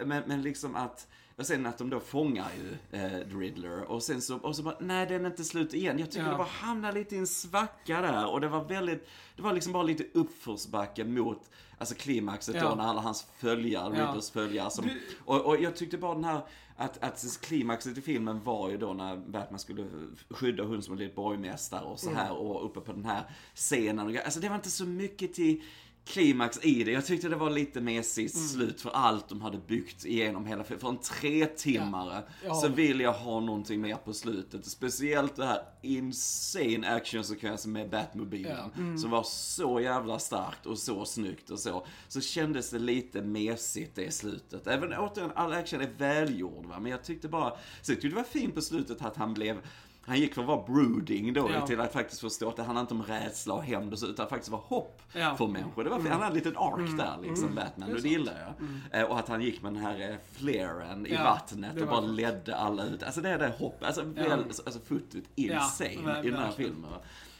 [0.05, 4.03] men, men liksom att, och sen att de då fångar ju eh, The Riddler och
[4.03, 5.99] sen så, och så bara, nej den är inte slut igen.
[5.99, 6.31] Jag tycker Ja.
[6.31, 9.73] det bara hamnade lite i en svacka där och det var väldigt, det var liksom
[9.73, 12.69] bara lite uppförsbacke mot, alltså klimaxet Ja.
[12.69, 14.07] då när alla hans följare, Ja.
[14.07, 14.89] Riddlers följare som,
[15.25, 16.41] och, och jag tyckte bara den här,
[16.77, 19.87] att, att klimaxet i filmen var ju då när Batman skulle
[20.29, 23.23] skydda hon som blivit borgmästare och så här och uppe på den här
[23.55, 24.17] scenen.
[24.25, 25.63] Alltså det var inte så mycket till
[26.07, 26.91] klimax i det.
[26.91, 30.63] Jag tyckte det var lite mesigt slut för allt de hade byggt igenom hela.
[30.63, 32.53] För en tre timmare Ja.
[32.53, 34.65] så vill jag ha någonting mer på slutet.
[34.65, 38.97] Speciellt det här insane actionsekvensen med Batmobilen.
[38.99, 41.85] Som var så jävla starkt och så snyggt och så.
[42.07, 44.67] Så kändes det lite mesigt det i slutet.
[44.67, 46.79] Även återigen, all action är välgjord va.
[46.79, 47.49] Men jag tyckte bara,
[47.81, 49.57] så jag tyckte det var fint på slutet att han blev
[50.07, 51.67] han gick från att vara brooding då Ja.
[51.67, 54.27] till att faktiskt förstå att det handlar inte om rädsla och hämnd och så, utan
[54.29, 55.35] faktiskt var hopp Ja.
[55.37, 55.83] för människor.
[55.83, 58.33] Det var, Han hade en liten ark där liksom, Batman, och det gillar
[58.91, 59.01] jag.
[59.01, 61.87] Eh, och att han gick med den här eh, flaren i Ja, vattnet det och
[61.87, 63.03] bara ledde alla ut.
[63.03, 66.89] Alltså det är det hopp, alltså, väl, alltså futtigt insane ver- i den här filmen.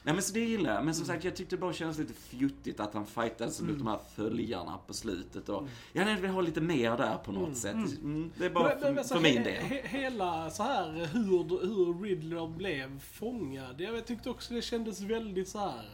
[0.08, 0.86] Nej men så det gillar jag.
[0.86, 3.88] Men som sagt, jag tyckte det bara kändes lite fjuttigt att han fightades mot de
[3.88, 5.50] här följarna på slutet.
[5.50, 7.74] Och jag hade velat ha lite mer där på något sätt.
[7.76, 9.64] Mm, det är bara Men- men för, alltså, för min del.
[9.64, 13.82] he- hela så här hur, hur Riddler blev fångad.
[13.82, 15.86] Jag tyckte också det kändes väldigt så här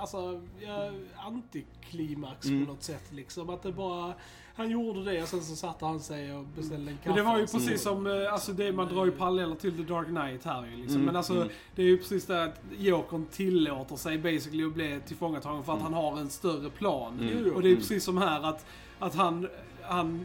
[0.00, 0.90] alltså, ja,
[1.26, 2.66] antiklimax Mm.
[2.66, 3.50] på något sätt liksom.
[3.50, 4.14] Att det bara,
[4.54, 7.08] han gjorde det och sen så satte han sig och beställde en kaffe.
[7.08, 9.82] Men det var ju precis som, eh, alltså det, man drar ju paralleller till The
[9.82, 10.94] Dark Knight här ju liksom.
[10.94, 11.48] Mm, Men alltså, mm.
[11.74, 15.82] det är ju precis det att Jokern tillåter sig basically att bli tillfångatagen för att
[15.82, 17.20] han har en större plan.
[17.20, 17.54] Mm.
[17.54, 18.66] Och det är precis som här att,
[18.98, 19.48] att han,
[19.82, 20.24] han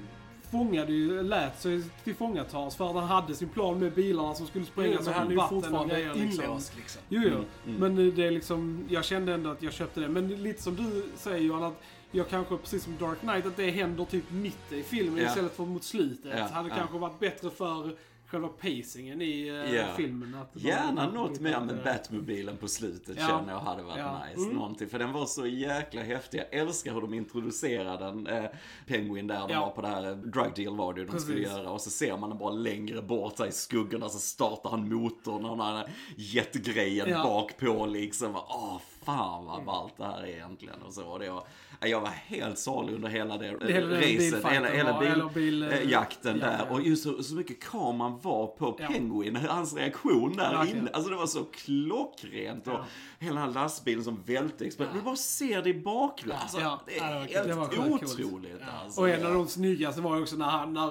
[0.58, 4.66] fångade ju, lät sig tillfångatas för att han hade sin plan med bilarna som skulle
[4.66, 6.44] Jo, sprängas men upp han är ju fortfarande grejer liksom.
[6.44, 7.02] inlåst liksom.
[7.10, 7.30] Jo, jo.
[7.30, 7.96] Mm, mm.
[7.96, 10.10] Men det är liksom, jag kände ändå att jag köpte det.
[10.10, 13.72] Men lite som du säger Johan, att jag kanske, precis som Dark Knight, att det
[13.72, 15.28] händer typ mitt i filmen Ja.
[15.28, 16.34] istället för mot slutet.
[16.38, 16.76] Ja, hade ja.
[16.76, 17.96] kanske varit bättre för
[18.36, 19.84] själva pacingen i Ja.
[19.98, 20.36] filmen.
[20.36, 23.28] Att Gärna något mer med Batmobilen på slutet Ja.
[23.28, 24.22] känner jag hade varit Ja.
[24.30, 24.42] nice.
[24.46, 24.56] Mm.
[24.56, 26.40] Någonting, för den var så jäkla häftig.
[26.52, 28.28] Jag älskar hur de introducerar den.
[28.28, 28.44] Eh,
[28.88, 29.60] Penguin där, de Ja.
[29.62, 31.58] var på det här drug deal var det ju de skulle Precis.
[31.58, 31.70] göra.
[31.70, 35.58] Och så ser man den bara längre bort i skuggorna så startar han motorn och
[35.58, 37.24] den här jetgrejen Ja.
[37.24, 38.36] bak på liksom.
[38.36, 40.82] Åh, fan vad ballt det här är egentligen.
[40.88, 41.04] Och så.
[41.06, 41.44] Och det var,
[41.82, 45.84] jag var helt salig under hela det, hela racet, hela, hela var- bil, bil, eh,
[45.92, 46.66] ja, där.
[46.70, 46.76] ja.
[46.76, 48.88] Och just så, så mycket kameran var på Ja.
[48.88, 50.78] Penguin, hans reaktion där Verkligen.
[50.80, 50.90] inne.
[50.94, 52.68] Alltså det var så klockrent.
[52.68, 52.86] Och Ja.
[53.20, 54.70] hela lastbilen som välte.
[54.78, 54.86] Ja.
[54.94, 56.40] Du bara ser det i bakgrunden.
[56.42, 56.82] Alltså, Ja.
[56.86, 57.48] Det är Ja, helt.
[57.48, 58.62] Det var otroligt.
[58.84, 59.02] Alltså.
[59.02, 60.90] Och en av de snyggaste var också när, han, när,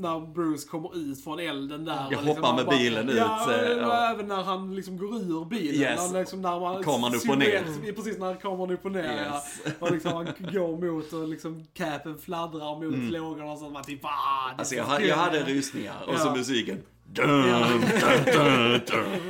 [0.00, 1.94] när Bruce kommer ut från elden där.
[1.94, 4.10] Jag liksom hoppar han med bilen ut, Ja, eh, ja.
[4.14, 5.74] även när han liksom går ur bilen.
[5.80, 6.12] Yes.
[6.12, 7.47] När, liksom, när man, Kameran upp och ner.
[7.50, 9.02] Silhuett- Precis, när kameran upp och ner.
[9.14, 9.60] Yes.
[9.64, 9.70] Ja.
[9.78, 13.08] Och liksom han går mot och liksom capen fladdrar mot mm.
[13.12, 13.70] lågorna och så.
[13.70, 14.08] Man typ, ah,
[14.50, 16.18] det Alltså är jag, ha- jag hade rysningar och Ja.
[16.18, 16.82] så musiken.
[17.12, 17.80] Dun, dun,
[18.24, 18.80] dun,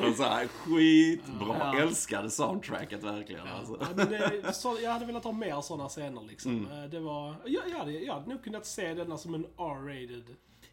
[0.03, 0.15] dun.
[0.15, 1.57] Så här, skitbra.
[1.61, 1.79] Ja.
[1.81, 3.47] Älskade soundtracket verkligen.
[3.59, 3.87] Alltså.
[3.97, 6.53] Ja, det, så, jag hade velat ha mer sådana scener liksom.
[6.67, 6.85] Mm.
[6.85, 10.25] Eh, Det var, jag, jag, hade, jag hade nog kunnat se denna som en R-rated.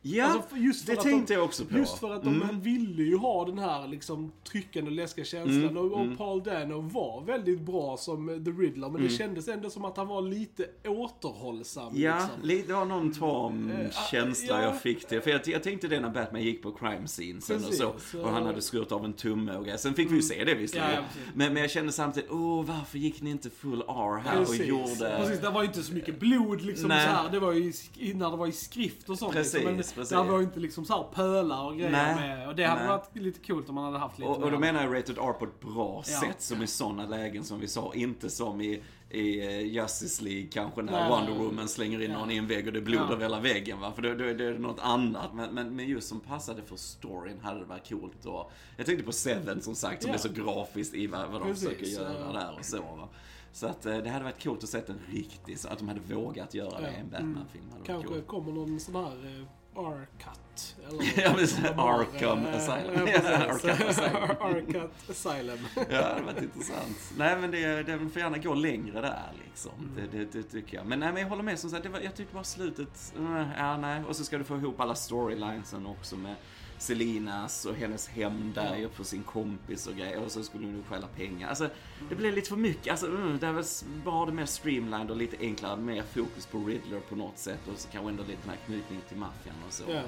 [0.08, 1.78] Ja, Alltså, just för det tänkte de, jag också på.
[1.78, 2.62] Just för att de Mm.
[2.62, 5.64] ville ju ha den här liksom tryckande och läskiga känslan.
[5.64, 6.18] Mm, Och, och mm.
[6.18, 8.90] Paul Dano var väldigt bra som The Riddler.
[8.90, 11.92] Men det kändes ändå som att han var lite återhållsam.
[11.96, 12.68] Ja, liksom.
[12.68, 14.64] det var någon tam Eh, känsla ja.
[14.64, 15.22] jag fick det.
[15.22, 17.94] För jag, jag tänkte det när Batman gick på crime scenesen och Precis, så.
[18.00, 19.78] så- Och han hade skurit av en tumme och grejer.
[19.78, 20.92] Sen fick vi ju se det visserligen.
[20.92, 24.38] Ja, ja, men, men jag kände samtidigt, åh varför gick ni inte full R här
[24.38, 24.60] Precis.
[24.60, 25.16] och gjorde...
[25.20, 27.06] Precis, det var ju inte så mycket blod liksom Nej.
[27.08, 27.30] så här.
[27.32, 29.34] Det var ju i sk- när det var i skrift och sånt.
[29.34, 29.78] Precis, liksom.
[29.96, 30.10] Precis.
[30.10, 32.16] det var ju inte liksom så här pölar och grejer Nej.
[32.16, 32.48] med.
[32.48, 32.90] Och det hade Nej.
[32.90, 35.34] varit lite coolt om man hade haft lite Och, och då menar jag rated R
[35.40, 36.20] på ett bra Ja.
[36.22, 37.92] sätt, som i sådana lägen som vi sa.
[37.94, 41.10] Inte som i, i eh, Justice League kanske när Nej.
[41.10, 43.12] Wonder Woman slänger in någon i en vägg och det blod Ja.
[43.14, 43.92] över hela väggen va.
[43.96, 45.34] För då, då, då är det något annat.
[45.34, 48.26] Men, men, men just som passade för storyn hade det varit coolt.
[48.26, 50.16] Och jag tänkte på Seven som sagt, som Ja.
[50.16, 52.40] är så grafiskt i vad, vad de Precis, försöker göra ja.
[52.40, 53.10] där och så va.
[53.52, 56.00] Så att eh, det hade varit coolt att se en riktig, så att de hade
[56.16, 57.64] vågat göra det i en Batman-film.
[57.72, 59.46] hade varit Kanske kommer någon sån här
[59.78, 60.76] eh, R-cut.
[60.90, 63.08] Eller Ja, men så- som de har, Arkham eh, Asylum.
[63.08, 63.14] ja,
[63.52, 63.70] precis.
[63.70, 64.38] Arkham Asylum.
[64.42, 65.60] R-cut Asylum.
[65.76, 67.14] Ja, det varit intressant.
[67.18, 69.72] Nej, men det, det får gärna gå längre där liksom.
[69.80, 69.96] Mm.
[70.12, 70.86] Det, det, det tycker jag.
[70.86, 73.44] Men nej, men jag håller med som sagt, det var, jag tyckte bara slutet, uh,
[73.58, 74.04] ja nej.
[74.08, 76.36] Och så ska du få ihop alla storylinesen också med
[76.78, 80.20] Selinas och hennes hem där ju för sin kompis och grejer.
[80.24, 81.50] Och så skulle du stjäla pengar.
[81.50, 81.70] Alltså,
[82.10, 82.92] det blev lite för mycket.
[82.92, 83.66] Alltså, mm, det var
[84.06, 87.60] bara det mer streamlined och lite enklare, mer fokus på Riddler på något sätt.
[87.74, 89.84] Och så kanske ändå lite mer knytning till maffian och så.
[89.88, 90.02] Ja.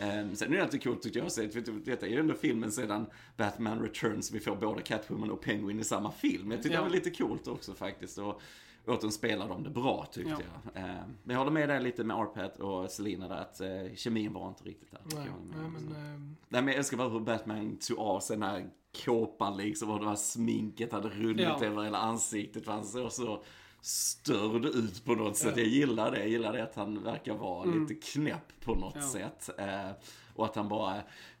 [0.00, 2.34] Um, sen är det alltid coolt tycker jag att se, för detta är ju ändå
[2.34, 6.50] filmen sedan Batman Returns, vi får både Catwoman och Penguin i samma film.
[6.50, 6.80] Jag tycker Ja.
[6.80, 8.18] det var lite coolt också faktiskt.
[8.18, 8.40] Och
[8.86, 10.38] återigen spelar de det bra tyckte Ja.
[10.74, 10.84] jag.
[10.84, 10.90] Um,
[11.24, 14.48] men jag håller med dig lite med Arpat och Selina där, att uh, kemin var
[14.48, 15.00] inte riktigt där.
[15.04, 18.36] Nej, Jag nej, men, ehm, Nej men jag älskar bara hur Batman tog av sig
[18.36, 18.70] den här
[19.04, 21.64] kåpan liksom och det här sminket hade runnit Ja.
[21.64, 22.66] över hela ansiktet.
[22.66, 23.42] Han såg så
[23.80, 25.52] störd ut på något sätt.
[25.56, 25.62] Ja.
[25.62, 26.18] Jag gillar det.
[26.18, 27.80] Jag gillar det att han verkar vara Mm.
[27.86, 29.50] lite knäpp på något sätt.
[29.58, 29.90] Eh,
[30.34, 30.96] och att han bara,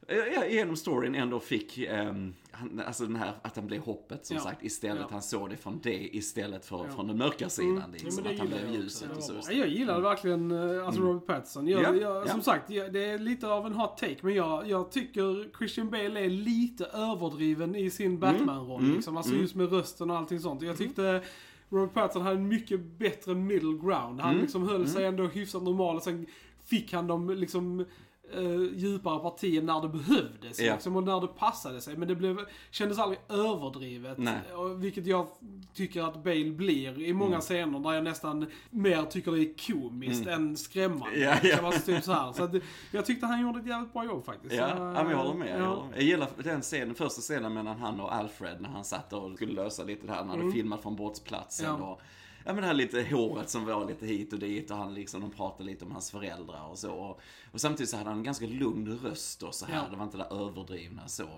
[0.08, 2.12] eh, genom storyn ändå fick, eh,
[2.50, 4.42] han, alltså den här, att han blev hoppet som Ja.
[4.42, 5.02] sagt istället.
[5.02, 5.08] Ja.
[5.10, 7.76] Han såg det från det istället för från den mörka sidan.
[7.76, 7.92] Mm.
[7.92, 9.34] Liksom, att han blev ljuset och så.
[9.52, 11.12] Jag gillar verkligen eh, alltså Mm.
[11.12, 11.68] Robert Pattinson.
[11.68, 12.28] Jag, Ja, jag, ja.
[12.28, 14.16] Som sagt, jag, det är lite av en hot take.
[14.20, 18.80] Men jag, jag tycker Christian Bale är lite överdriven i sin Batman-roll.
[18.82, 18.94] Mm.
[18.94, 19.16] Liksom.
[19.16, 19.42] Alltså Mm.
[19.42, 20.62] just med rösten och allting sånt.
[20.62, 21.22] Jag tyckte
[21.68, 24.20] Robert Pattinson hade en mycket bättre middle ground.
[24.20, 24.42] Han Mm.
[24.42, 25.96] liksom höll sig ändå hyfsat normal.
[25.96, 26.26] Och sen
[26.64, 27.84] fick han de liksom
[28.34, 30.60] eh, djupare partier när det behövdes.
[30.60, 30.72] Ja.
[30.72, 31.96] Liksom, och när det passade sig.
[31.96, 32.38] Men det blev,
[32.70, 34.18] kändes aldrig överdrivet.
[34.56, 35.26] Och, vilket jag
[35.74, 37.40] tycker att Bale blir i många Mm.
[37.40, 41.18] scener där jag nästan mer tycker det är komiskt än skrämmande.
[41.18, 41.34] Ja.
[41.54, 42.32] Kan man säga typ så här.
[42.32, 42.50] Så att,
[42.90, 44.54] jag tyckte han gjorde ett jävligt bra jobb faktiskt.
[44.54, 45.48] Ja, Så, ja men jag håller med.
[45.50, 45.66] Jag, ja.
[45.66, 45.96] håller med.
[45.98, 49.52] jag gillar den scenen, första scenen mellan han och Alfred när han satt och skulle
[49.52, 51.66] lösa lite det här, när han hade filmat från brottsplatsen.
[51.66, 51.80] Mm.
[51.80, 51.98] Ja.
[52.44, 55.20] Ja men det här lite håret som var lite hit och dit och han liksom,
[55.20, 56.92] de pratade lite om hans föräldrar och så.
[56.92, 57.20] Och,
[57.52, 59.74] och samtidigt så hade han en ganska lugn röst och så här.
[59.74, 59.82] Ja.
[59.90, 61.22] Det var inte det där överdrivna så.
[61.22, 61.28] Uh,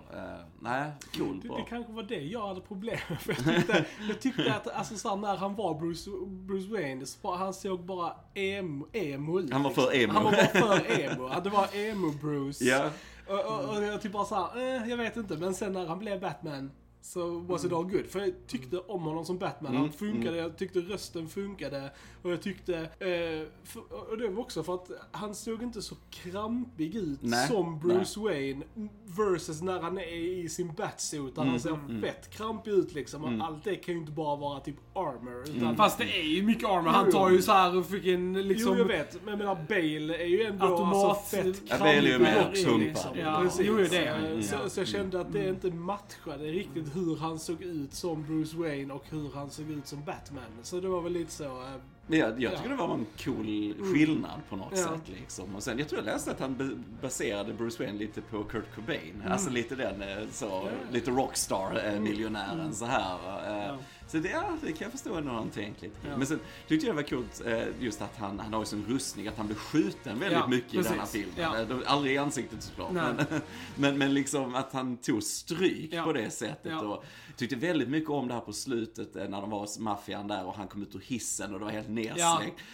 [0.61, 3.21] nej, cool, Det, det kanske var det jag hade problem med.
[3.21, 7.07] För jag, tyckte, jag tyckte att alltså, så här, när han var Bruce, Bruce Wayne,
[7.07, 9.53] så han såg bara emo, emo ut.
[9.53, 10.13] Han var för emo.
[10.13, 11.41] Han var bara för emo.
[11.45, 12.65] Det var emo-Bruce.
[12.65, 12.91] Ja.
[13.29, 15.37] Och, och, och jag typ bara såhär, eh, jag vet inte.
[15.37, 16.71] Men sen när han blev Batman
[17.07, 18.07] så was it all good.
[18.07, 19.71] För jag tyckte om honom som Batman.
[19.73, 21.91] Mm, Han funkade, jag tyckte rösten funkade.
[22.23, 25.95] Och jag tyckte, eh, för, och det var också för att han såg inte så
[26.11, 28.65] krampig ut Nej, som Bruce Wayne.
[29.07, 31.35] Versus när han är i sin batsuit.
[31.35, 33.25] Där Mm, han ser fett krampig ut liksom.
[33.25, 35.43] Och allt det kan ju inte bara vara typ armor.
[35.43, 35.77] Utan Mm.
[35.77, 36.91] Fast det är ju mycket armor.
[36.91, 38.73] Han tar ju så här och fick en liksom...
[38.73, 39.15] Jo, jag vet.
[39.25, 42.21] Men jag menar, Bale är ju ändå Automat- alltså, fett Ja, Bale är ju krampig
[42.25, 43.17] mer och in, pumpad.
[43.17, 43.67] Ja, Precis.
[43.69, 47.63] jo, det är Så, så jag kände att det inte matchade riktigt hur han såg
[47.63, 50.51] ut som Bruce Wayne och hur han såg ut som Batman.
[50.63, 51.45] Så det var väl lite så...
[51.45, 52.77] Eh, eh, Men jag, jag tycker Ja.
[52.77, 54.83] det var en cool skillnad på något Ja.
[54.85, 55.55] sätt liksom.
[55.57, 59.23] Och sen, jag tror jag läste att han baserade Bruce Wayne lite på Kurt Cobain.
[59.29, 63.19] Alltså lite den, eh, så, lite rockstar-miljonären så här.
[63.61, 63.67] eh.
[63.67, 63.77] Ja.
[64.09, 65.95] Så det, ja, det kan jag förstå ändå han tänkt lite.
[66.11, 66.17] Ja.
[66.17, 68.85] Men sen tyckte jag det var kul eh, just att han, han har ju sån
[68.89, 70.87] rustning, att han blir skjuten väldigt Ja, mycket precis.
[70.87, 71.35] i denna filmen.
[71.37, 71.59] Ja.
[71.61, 72.93] Eh, Aldrig i ansiktet såklart.
[72.93, 73.17] Men,
[73.77, 76.83] men, men liksom att han tog stryk på det sättet.
[76.83, 77.05] Och
[77.37, 80.47] tyckte väldigt mycket om det här på slutet eh, när de var hos maffian där
[80.47, 82.19] och han kom ut ur hissen och det var helt nedsläckt.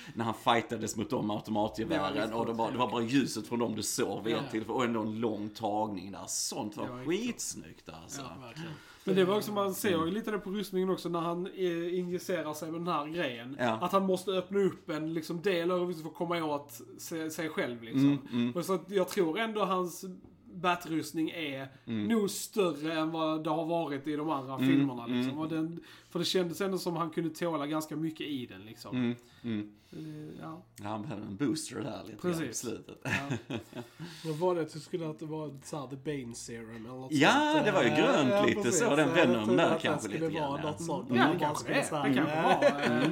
[0.06, 0.12] Ja.
[0.14, 3.74] När han fightades mot de automatgevären och det var, det var bara ljuset från dem
[3.76, 4.38] du såg vid Ja.
[4.38, 6.24] ett tillfälle och ändå en lång tagning där.
[6.28, 8.20] Sånt var, var skitsnyggt alltså.
[8.20, 8.62] Ja.
[9.04, 11.98] Men det var också, man ser ju lite det på rustningen också när han eh,
[11.98, 13.56] injicerar sig med den här grejen.
[13.60, 13.78] Ja.
[13.80, 17.48] Att han måste öppna upp en liksom, del av för att komma åt sig, sig
[17.48, 18.18] själv liksom.
[18.32, 20.04] Mm, Och så att jag tror ändå hans
[20.54, 22.08] batrustning är Mm.
[22.08, 25.38] nog större än vad det har varit i de andra Mm, filmerna liksom.
[25.38, 25.80] Och den,
[26.10, 28.96] för det kändes ändå som han kunde tåla ganska mycket i den liksom.
[28.96, 29.70] Mm, mm.
[29.92, 32.58] Eh, Ja, han behövde en booster där lite grann på Precis.
[32.58, 32.98] slutet.
[33.02, 33.56] ja.
[34.24, 34.72] Vad var det?
[34.72, 37.64] Du skulle att det var så här, the Bane serum eller något Ja, sånt.
[37.66, 38.80] det var ju Eh, grönt ja, lite precis.
[38.80, 40.70] så, den Venom där att det kanske skulle lite vara grann, ja.
[40.70, 41.06] något sånt.
[41.10, 42.08] Ja, Man det kanske det är.
[42.08, 42.96] Det kanske var.
[43.02, 43.08] eh,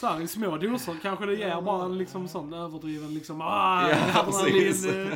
[0.00, 3.88] Så här, i små doser kanske det ger bara en liksom sån överdriven liksom, ah,
[3.90, 4.86] Ja, precis.
[4.86, 5.08] eh,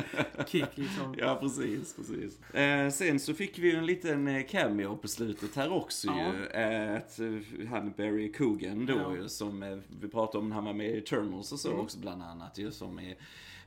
[0.47, 1.15] kick liksom.
[1.17, 2.55] Ja, precis, precis.
[2.55, 6.33] Eh, sen så fick vi ju en liten cameo på slutet här också Ja.
[6.33, 6.45] ju.
[7.01, 9.15] Att, eh, han Barry Coogan då Ja.
[9.15, 11.79] ju, som eh, vi pratade om, han var med i Eternals och så Mm.
[11.81, 13.15] också bland annat ju, som är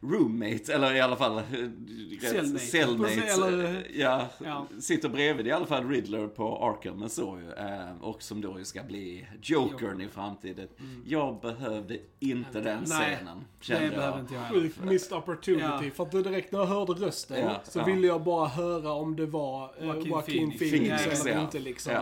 [0.00, 2.58] roommate, eller i alla fall eh, rätt- Cellmate.
[2.64, 4.66] cellmate eller- ja, Ja.
[4.80, 7.52] sitter bredvid i alla fall Riddler på Arkham och så ju.
[8.00, 10.68] Och som då ju ska bli Jokern i framtiden.
[11.06, 12.84] Jag behövde inte den Mm.
[12.88, 14.20] Nej, scenen, kände behöver jag.
[14.20, 14.48] inte jag.
[14.50, 15.64] Sjukt missed opportunity.
[15.64, 15.90] Ja.
[15.94, 17.84] För att direkt när jag hörde rösten Ja, så ja.
[17.84, 20.70] ville jag bara höra om det var Joaquin Joaquin, Phoenix.
[20.72, 21.40] Phoenix, eller ja.
[21.40, 21.92] inte liksom.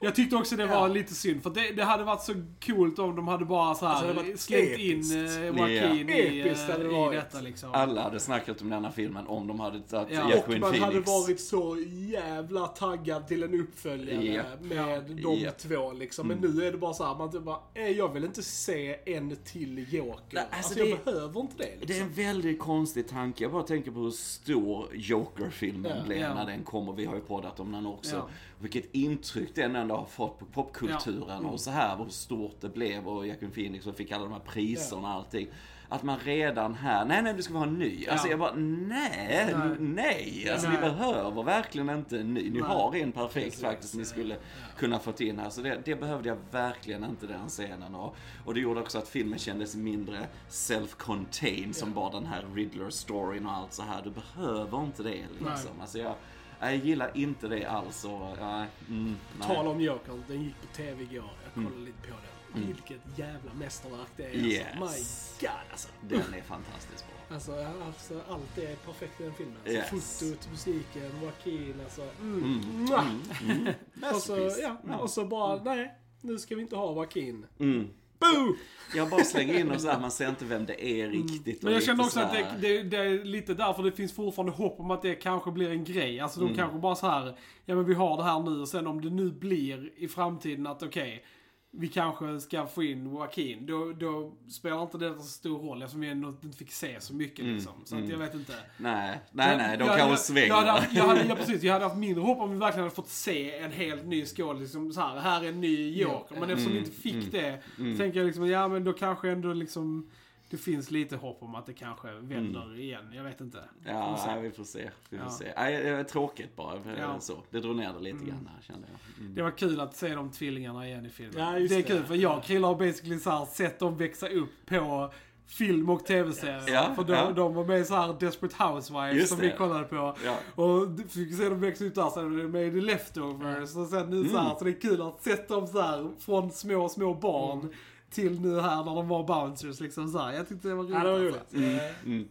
[0.00, 0.04] Ja.
[0.04, 0.06] Ja.
[0.08, 0.86] Jag tyckte också det var Ja.
[0.88, 2.34] lite synd, för det, det hade varit så
[2.66, 6.14] coolt om de hade bara så här Alltså, slängt in eh, Joaquin Ja.
[6.14, 7.70] i, Episkt hade det eh, i detta liksom.
[7.72, 10.24] Alla hade snackat om denna filmen om de hade tagit Ja.
[10.24, 10.84] Och Joaquin man Phoenix.
[10.84, 11.76] hade varit så
[12.12, 14.42] jävla taggad till en uppföljare Ja.
[14.60, 15.50] med de Ja.
[15.50, 16.28] två liksom.
[16.28, 18.96] Men nu är det bara så här, man typ bara, eh, jag vill inte se
[19.16, 20.20] en till Joker.
[20.30, 22.06] Nej, alltså, alltså, jag det- behöver inte det Det är liksom.
[22.06, 23.44] en väldigt konstig tanke.
[23.44, 26.04] Jag bara tänker på hur stor Joker-filmen Ja.
[26.04, 26.34] blev Ja.
[26.34, 28.28] när den kom och vi har ju poddat om den också.
[28.58, 28.62] Ja.
[28.62, 31.34] Vilket intryck den ändå har fått på popkulturen Ja.
[31.36, 31.46] Mm.
[31.50, 34.40] och så här hur stort det blev och Joaquin Phoenix och fick alla de här
[34.40, 35.48] priserna och allting.
[35.90, 38.06] Att man redan här, nej nej det ska vara en ny.
[38.06, 38.30] Alltså Ja.
[38.30, 39.76] jag bara, nej, Nej.
[39.78, 40.48] nej.
[40.52, 40.76] Alltså Nej.
[40.76, 42.42] ni behöver verkligen inte en ny.
[42.50, 42.68] Ni Nej.
[42.68, 43.60] har en perfekt Precis.
[43.60, 44.36] faktiskt ni skulle
[44.76, 45.50] kunna fått in här.
[45.50, 47.94] Så det, det behövde jag verkligen inte den scenen.
[47.94, 53.46] Och, och det gjorde också att filmen kändes mindre self-contained som bara den här Riddler-storyn
[53.46, 54.02] och allt så här.
[54.04, 55.80] Du behöver inte det liksom.
[55.80, 56.14] Alltså jag,
[56.60, 58.04] jag gillar inte det alls.
[58.04, 59.48] Och, ja, mm, nej.
[59.48, 61.30] Tal om Joker, den gick på TV igår.
[61.44, 62.14] Jag kollade lite på
[62.52, 62.66] den.
[62.66, 64.98] Vilket jävla mästerverk det är alltså.
[64.98, 65.36] Yes.
[65.40, 65.88] My God alltså.
[66.00, 67.34] Den är fantastiskt bra.
[67.36, 67.52] Alltså,
[67.86, 69.56] alltså allt är perfekt i den filmen.
[69.56, 70.20] Alltså, Yes.
[70.20, 72.02] Fotot, musiken, Joaquin, alltså.
[72.20, 72.42] Mm.
[72.44, 72.84] Mm.
[72.84, 73.10] Mwah!
[73.42, 73.74] Mm.
[74.14, 77.46] Och så, ja, och så bara, nej, nu ska vi inte ha Joaquin.
[77.58, 77.88] Mm.
[78.20, 78.56] Boo!
[78.94, 81.46] Jag bara slänger in och så här, man ser inte vem det är riktigt.
[81.46, 81.56] Mm.
[81.62, 84.52] Men och jag känner också att det, det, det är lite därför det finns fortfarande
[84.52, 86.20] hopp om att det kanske blir en grej.
[86.20, 86.52] Alltså Mm.
[86.52, 89.00] de kanske bara så här, ja men vi har det här nu och sen om
[89.00, 91.24] det nu blir i framtiden att okej,
[91.70, 93.66] vi kanske ska få in Joaquin.
[93.66, 97.14] Då, då spelar inte det så stor roll eftersom vi ändå inte fick se så
[97.14, 97.54] mycket Mm.
[97.54, 97.72] liksom.
[97.84, 98.52] Så att jag vet inte.
[98.76, 100.46] Nej, nej, nej, de Jag- kanske jag, svänger.
[100.48, 102.94] Jag hade, jag hade, ja, precis, jag hade haft mindre hopp om vi verkligen hade
[102.94, 104.60] fått se en helt ny skål.
[104.60, 106.40] Liksom, så här, här är en ny Joker.
[106.40, 110.10] Men eftersom vi inte fick det, tänker jag liksom, ja men då kanske ändå liksom
[110.50, 113.12] det finns lite hopp om att det kanske vänder igen.
[113.12, 113.58] Jag vet inte.
[113.84, 114.30] Får Ja, se.
[114.34, 114.90] nej, vi får se.
[115.10, 115.30] Vi får Ja.
[115.32, 115.52] se.
[115.56, 116.80] Nej, det var tråkigt bara.
[116.82, 117.20] för Ja.
[117.20, 117.42] Så.
[117.50, 119.20] Det drog ner det lite grann här kände jag.
[119.24, 119.34] Mm.
[119.34, 121.34] Det var kul att se de tvillingarna igen i filmen.
[121.38, 121.88] Ja, just det är det.
[121.88, 125.12] kul, för jag och Krille har basically så här sett dem växa upp på
[125.46, 126.64] film och tv-serier.
[126.74, 127.30] Ja, för de, ja.
[127.30, 129.46] de var med i så här Desperate Housewives Just som det.
[129.46, 130.16] vi kollade på.
[130.24, 130.36] Ja.
[130.62, 133.76] Och du fick se dem växa upp där, sen var de med i The Leftovers
[133.76, 134.46] och sen nu så Mm.
[134.46, 134.54] här.
[134.58, 137.72] Så det är kul att se dem så här från små, små barn Mm.
[138.10, 140.32] Till nu här när de var bouncers liksom så här.
[140.32, 140.94] Jag tyckte det var roligt.
[140.94, 141.54] Ja, det var roligt.
[141.54, 142.28] Eh, Mm.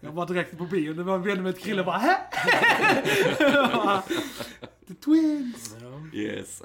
[0.00, 2.16] Jag var direkt på bio, det var en vän med ett Krille bara Hä?
[4.88, 5.76] The Twins!
[5.80, 6.18] ja.
[6.18, 6.62] Yes.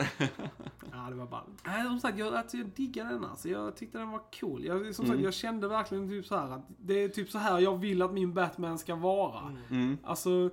[0.92, 1.44] Ja, det var ball.
[1.66, 3.50] Nej, som sagt, jag, alltså, jag diggade den alltså.
[3.50, 4.66] Jag tyckte den var cool.
[4.66, 5.16] Jag, som Mm.
[5.18, 8.02] sagt, jag kände verkligen typ så här att det är typ så här jag vill
[8.02, 9.56] att min Batman ska vara.
[9.70, 9.98] Mm.
[10.04, 10.50] Alltså,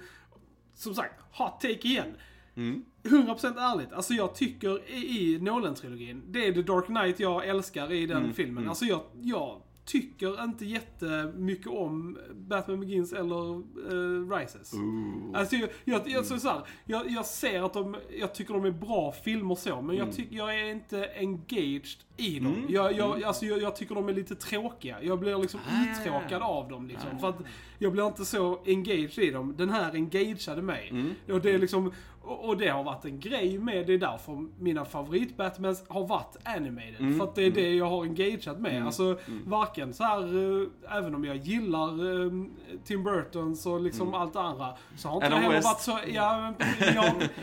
[0.74, 2.14] som sagt, hot take igen.
[2.58, 2.84] Mm.
[3.02, 8.06] 100% ärligt, alltså jag tycker i, Nolan-trilogin, det är The Dark Knight jag älskar i
[8.06, 8.56] den Mm, filmen.
[8.58, 8.68] mm.
[8.68, 14.74] Alltså jag, jag tycker inte jättemycket om Batman Begins eller eh, Rises.
[14.74, 15.38] Ooh.
[15.38, 18.64] Alltså jag, jag, jag, så så här, jag, jag ser att de, jag tycker de
[18.64, 22.54] är bra filmer så, men jag, tycker jag är inte engaged i dem.
[22.54, 22.66] Mm.
[22.68, 24.96] Jag, jag, alltså jag, jag tycker de är lite tråkiga.
[25.02, 25.92] Jag blir liksom Ah.
[26.02, 27.18] uttråkad av dem liksom.
[27.18, 27.36] För att
[27.78, 29.54] jag blir inte så engaged i dem.
[29.58, 30.88] Den här engageade mig.
[30.90, 31.14] Mm.
[31.32, 31.92] Och det är liksom,
[32.22, 36.36] och, och det har varit en grej med, det är därför mina favorit-Batmans har varit
[36.44, 37.00] animated.
[37.00, 37.18] Mm.
[37.18, 38.86] För att det är det jag har engageat med.
[38.86, 40.22] Alltså varken så här,
[40.62, 41.88] eh, även om jag gillar
[42.24, 42.32] eh,
[42.84, 44.74] Tim Burtons och liksom allt det andra.
[44.96, 46.94] Så har inte Adam det heller varit så, ja, jag,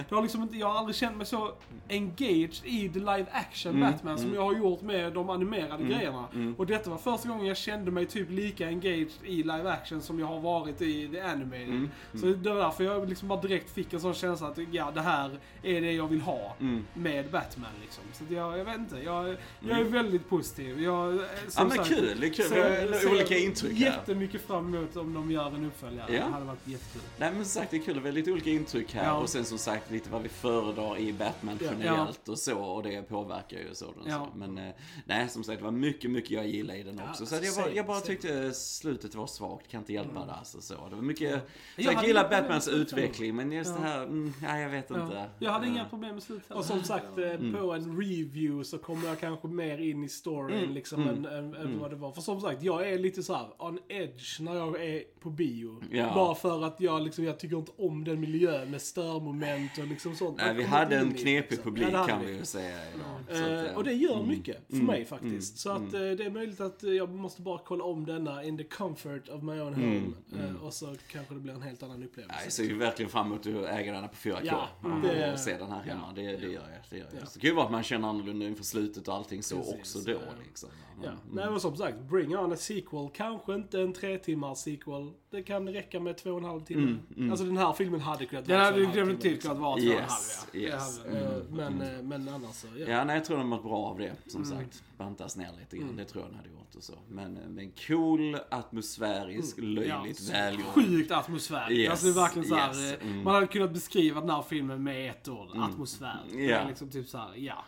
[0.09, 1.51] jag, har liksom inte, jag har aldrig känt mig så
[1.89, 6.27] engaged i the live action Mm, Batman som jag har gjort med de animerade grejerna.
[6.33, 6.55] mm.
[6.57, 10.19] Och detta var första gången jag kände mig typ lika engaged i live action som
[10.19, 11.69] jag har varit i the animated.
[11.69, 14.91] Mm, Så det var därför jag liksom bara direkt fick en sån känsla att ja,
[14.91, 16.85] det här är det jag vill ha Mm.
[16.93, 18.03] med Batman liksom.
[18.13, 20.81] Så jag, jag vet inte, jag, jag är väldigt positiv.
[20.81, 21.19] Jag, eh,
[21.57, 22.49] Ja men sagt, kul, det är kul.
[22.89, 23.85] med ser olika intryck här.
[23.85, 26.13] Jättemycket fram emot om de gör en uppföljare.
[26.15, 26.25] Ja.
[26.25, 27.01] Det hade varit jättekul.
[27.17, 29.13] Nej men som sagt det är kul, lite olika intryck här Ja.
[29.13, 31.67] och sen som sagt lite vad vi föredrar i Batman Ja.
[31.71, 34.29] generellt och så och det påverkar ju sådan Ja.
[34.33, 34.37] så.
[34.37, 34.73] Men eh,
[35.05, 37.25] nej som sagt det var mycket, mycket jag gillade i den Ja, också.
[37.25, 40.61] Så att jag, bara, jag bara tyckte slutet var svagt, kan inte hjälpa det alltså
[40.61, 40.73] så.
[40.89, 41.31] Det var mycket,
[41.75, 43.75] så Jag jag gillar Batmans utveckling men just Ja.
[43.81, 45.01] det här, mm, nej jag vet inte.
[45.15, 45.25] Ja.
[45.39, 46.51] Jag hade inga problem med slutet.
[46.51, 47.53] Och som sagt, eh, Mm.
[47.53, 51.25] på en review så kommer jag kanske mer in i storyn Mm, liksom mm, än,
[51.25, 52.11] än, än vad det var.
[52.11, 55.81] För som sagt, jag är lite så här on edge när jag är på bio.
[55.91, 56.11] Ja.
[56.15, 60.15] Bara för att jag liksom, jag tycker inte om den miljön med störmoment och liksom
[60.15, 60.37] sånt.
[60.37, 61.63] Nej, vi hade en knepig liksom.
[61.63, 62.33] publik Ja, kan vi.
[62.37, 63.37] ju säga idag.
[63.37, 65.31] Så att, Eh, eh, och det gör mm, mycket för mm, mig faktiskt.
[65.31, 66.11] mm, så att mm.
[66.11, 69.29] eh, det är möjligt att eh, jag måste bara kolla om denna in the comfort
[69.29, 70.13] of my own Mm, home.
[70.33, 70.61] Eh, mm.
[70.61, 72.39] och så kanske det blir en helt annan upplevelse.
[72.43, 74.39] Jag ser ju verkligen fram emot att äga den här på 4K.
[74.43, 76.01] Ja, och det- se den här hemma.
[76.07, 76.61] ja, det, det gör jag.
[76.89, 77.21] Det gör jag.
[77.21, 77.27] Ja.
[77.33, 79.99] Det kan ju vara att man känner annorlunda inför slutet och allting så Precis, också
[79.99, 80.19] då.
[80.47, 80.69] Liksom.
[81.03, 81.09] Ja.
[81.09, 81.19] Mm.
[81.33, 83.09] Nej men som sagt, bring on a sequel.
[83.13, 85.11] Kanske inte en tre timmars sequel.
[85.35, 86.81] Det kan räcka med två och en halv timme.
[86.81, 87.31] Mm, mm.
[87.31, 89.53] Alltså den här filmen hade kunnat Den vara hade två och en halv definitivt timme,
[89.53, 90.21] kunnat vara två och en halv
[90.51, 90.59] ja.
[90.59, 91.01] yes.
[91.03, 91.95] Det hade- Mm, Men, mm.
[91.95, 92.85] eh, men annars så, ja.
[92.87, 94.57] Ja, nej, jag tror de har mått bra av det, som Mm.
[94.57, 94.83] sagt.
[94.97, 95.97] Bantas ner lite grann, Mm.
[95.97, 96.93] det tror jag den hade gjort och så.
[97.09, 100.65] Men, eh, men cool, atmosfärisk, löjligt Ja, välgjord.
[100.65, 101.71] Sjukt atmosfär.
[101.71, 103.23] Yes, Alltså det är verkligen så här, yes, eh, mm.
[103.23, 105.47] Man hade kunnat beskriva den här filmen med ett ord.
[105.57, 106.19] Atmosfär.
[106.31, 106.57] Det Ja.
[106.57, 107.65] är liksom typ så här, ja.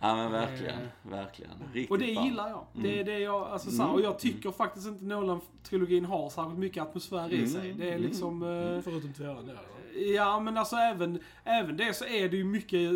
[0.00, 1.50] Ja men verkligen, verkligen.
[1.72, 2.24] Riktigt Och det ball.
[2.24, 2.66] gillar jag.
[2.72, 3.94] Det är det jag, alltså så här, Mm.
[3.94, 7.48] och jag tycker faktiskt inte Nolan-trilogin har särskilt mycket atmosfär i Mm.
[7.48, 7.72] sig.
[7.72, 8.42] Det är liksom...
[8.42, 9.52] eh, Förutom tvåan då.
[10.00, 12.90] Ja, men alltså även, även det så är det ju mycket,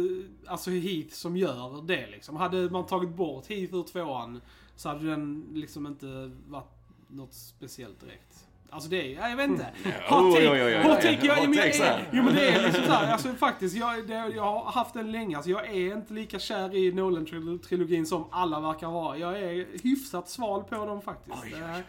[0.47, 2.37] alltså Heath som gör det liksom.
[2.37, 4.41] Hade man tagit bort Heath ur tvåan
[4.77, 6.73] så hade den liksom inte varit
[7.09, 8.47] något speciellt direkt.
[8.75, 9.67] Alltså det är, ja, jag vet inte.
[10.09, 10.83] Hot Oj, take, oj, oj, oj.
[10.83, 14.15] hot take, jag, men är, jo men det är liksom såhär, alltså faktiskt, jag, det,
[14.35, 18.61] jag har haft den länge, alltså jag är inte lika kär i Nolan-trilogin som alla
[18.61, 19.19] verkar vara.
[19.19, 21.37] Jag är hyfsat sval på dem faktiskt.
[21.43, 21.83] Oj, oj,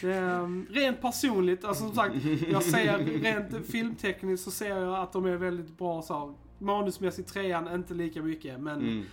[0.00, 2.14] Det- det, ehm, rent personligt, alltså som sagt,
[2.50, 7.32] jag ser rent filmtekniskt så ser jag att de är väldigt bra så här, manusmässigt
[7.32, 9.04] trean, inte lika mycket, men Mm.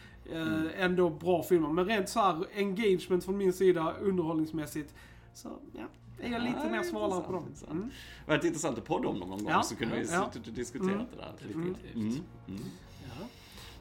[0.66, 1.70] eh, ändå bra filmer.
[1.70, 4.94] Men rent så här engagement från min sida, underhållningsmässigt,
[5.34, 5.84] så ja,
[6.20, 7.44] är jag lite Ja, mer svalare på dem.
[7.48, 7.72] intressant.
[7.72, 7.90] Mm.
[8.26, 10.30] Det var ett intressant att podda om dem någon gång Ja, så kunde vi ja.
[10.34, 11.06] suttit och diskuterat Mm.
[11.12, 11.34] det där.
[11.48, 11.96] Definitivt.
[11.96, 12.08] Mm.
[12.48, 12.64] Mm.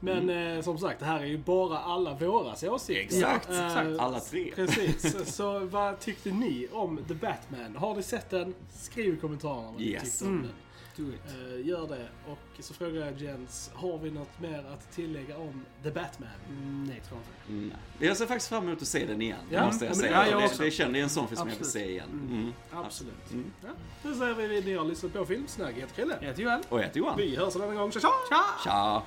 [0.00, 3.02] Men eh, som sagt, det här är ju bara alla våra åsikter.
[3.16, 3.98] Exakt, Eh, exakt.
[4.00, 4.52] Alla tre.
[4.54, 5.34] Precis.
[5.36, 7.76] Så vad tyckte ni om The Batman?
[7.76, 8.54] Har ni sett den?
[8.70, 10.02] Skriv i kommentarerna vad ni Yes.
[10.02, 10.42] tyckte om Mm.
[10.42, 10.52] den.
[10.96, 11.20] Do it.
[11.26, 12.08] Eh, gör det.
[12.26, 16.28] Och så frågar jag Jens, har vi något mer att tillägga om The Batman?
[16.48, 17.66] Mm, nej, tror jag inte.
[17.68, 17.78] Mm.
[17.98, 19.38] Jag ser faktiskt fram emot att se den igen.
[19.50, 20.28] Ja, måste ja, jag det- säga.
[20.30, 22.08] ja, jag det, det känner jag en sån film som jag vill se igen.
[22.12, 22.28] Mm.
[22.40, 22.52] Mm.
[22.72, 23.30] Absolut.
[23.32, 23.52] Mm.
[23.62, 23.68] Ja.
[24.02, 25.74] Då säger vi ni har lyssnat på Filmsnagg.
[25.74, 26.16] Jag heter Chrille.
[26.20, 26.60] Jag heter Joel.
[26.68, 27.16] Och jag heter Johan.
[27.16, 27.92] Vi hörs en annan gång.
[27.92, 28.00] Tja!
[28.00, 28.44] Tja!
[28.64, 29.02] Tja!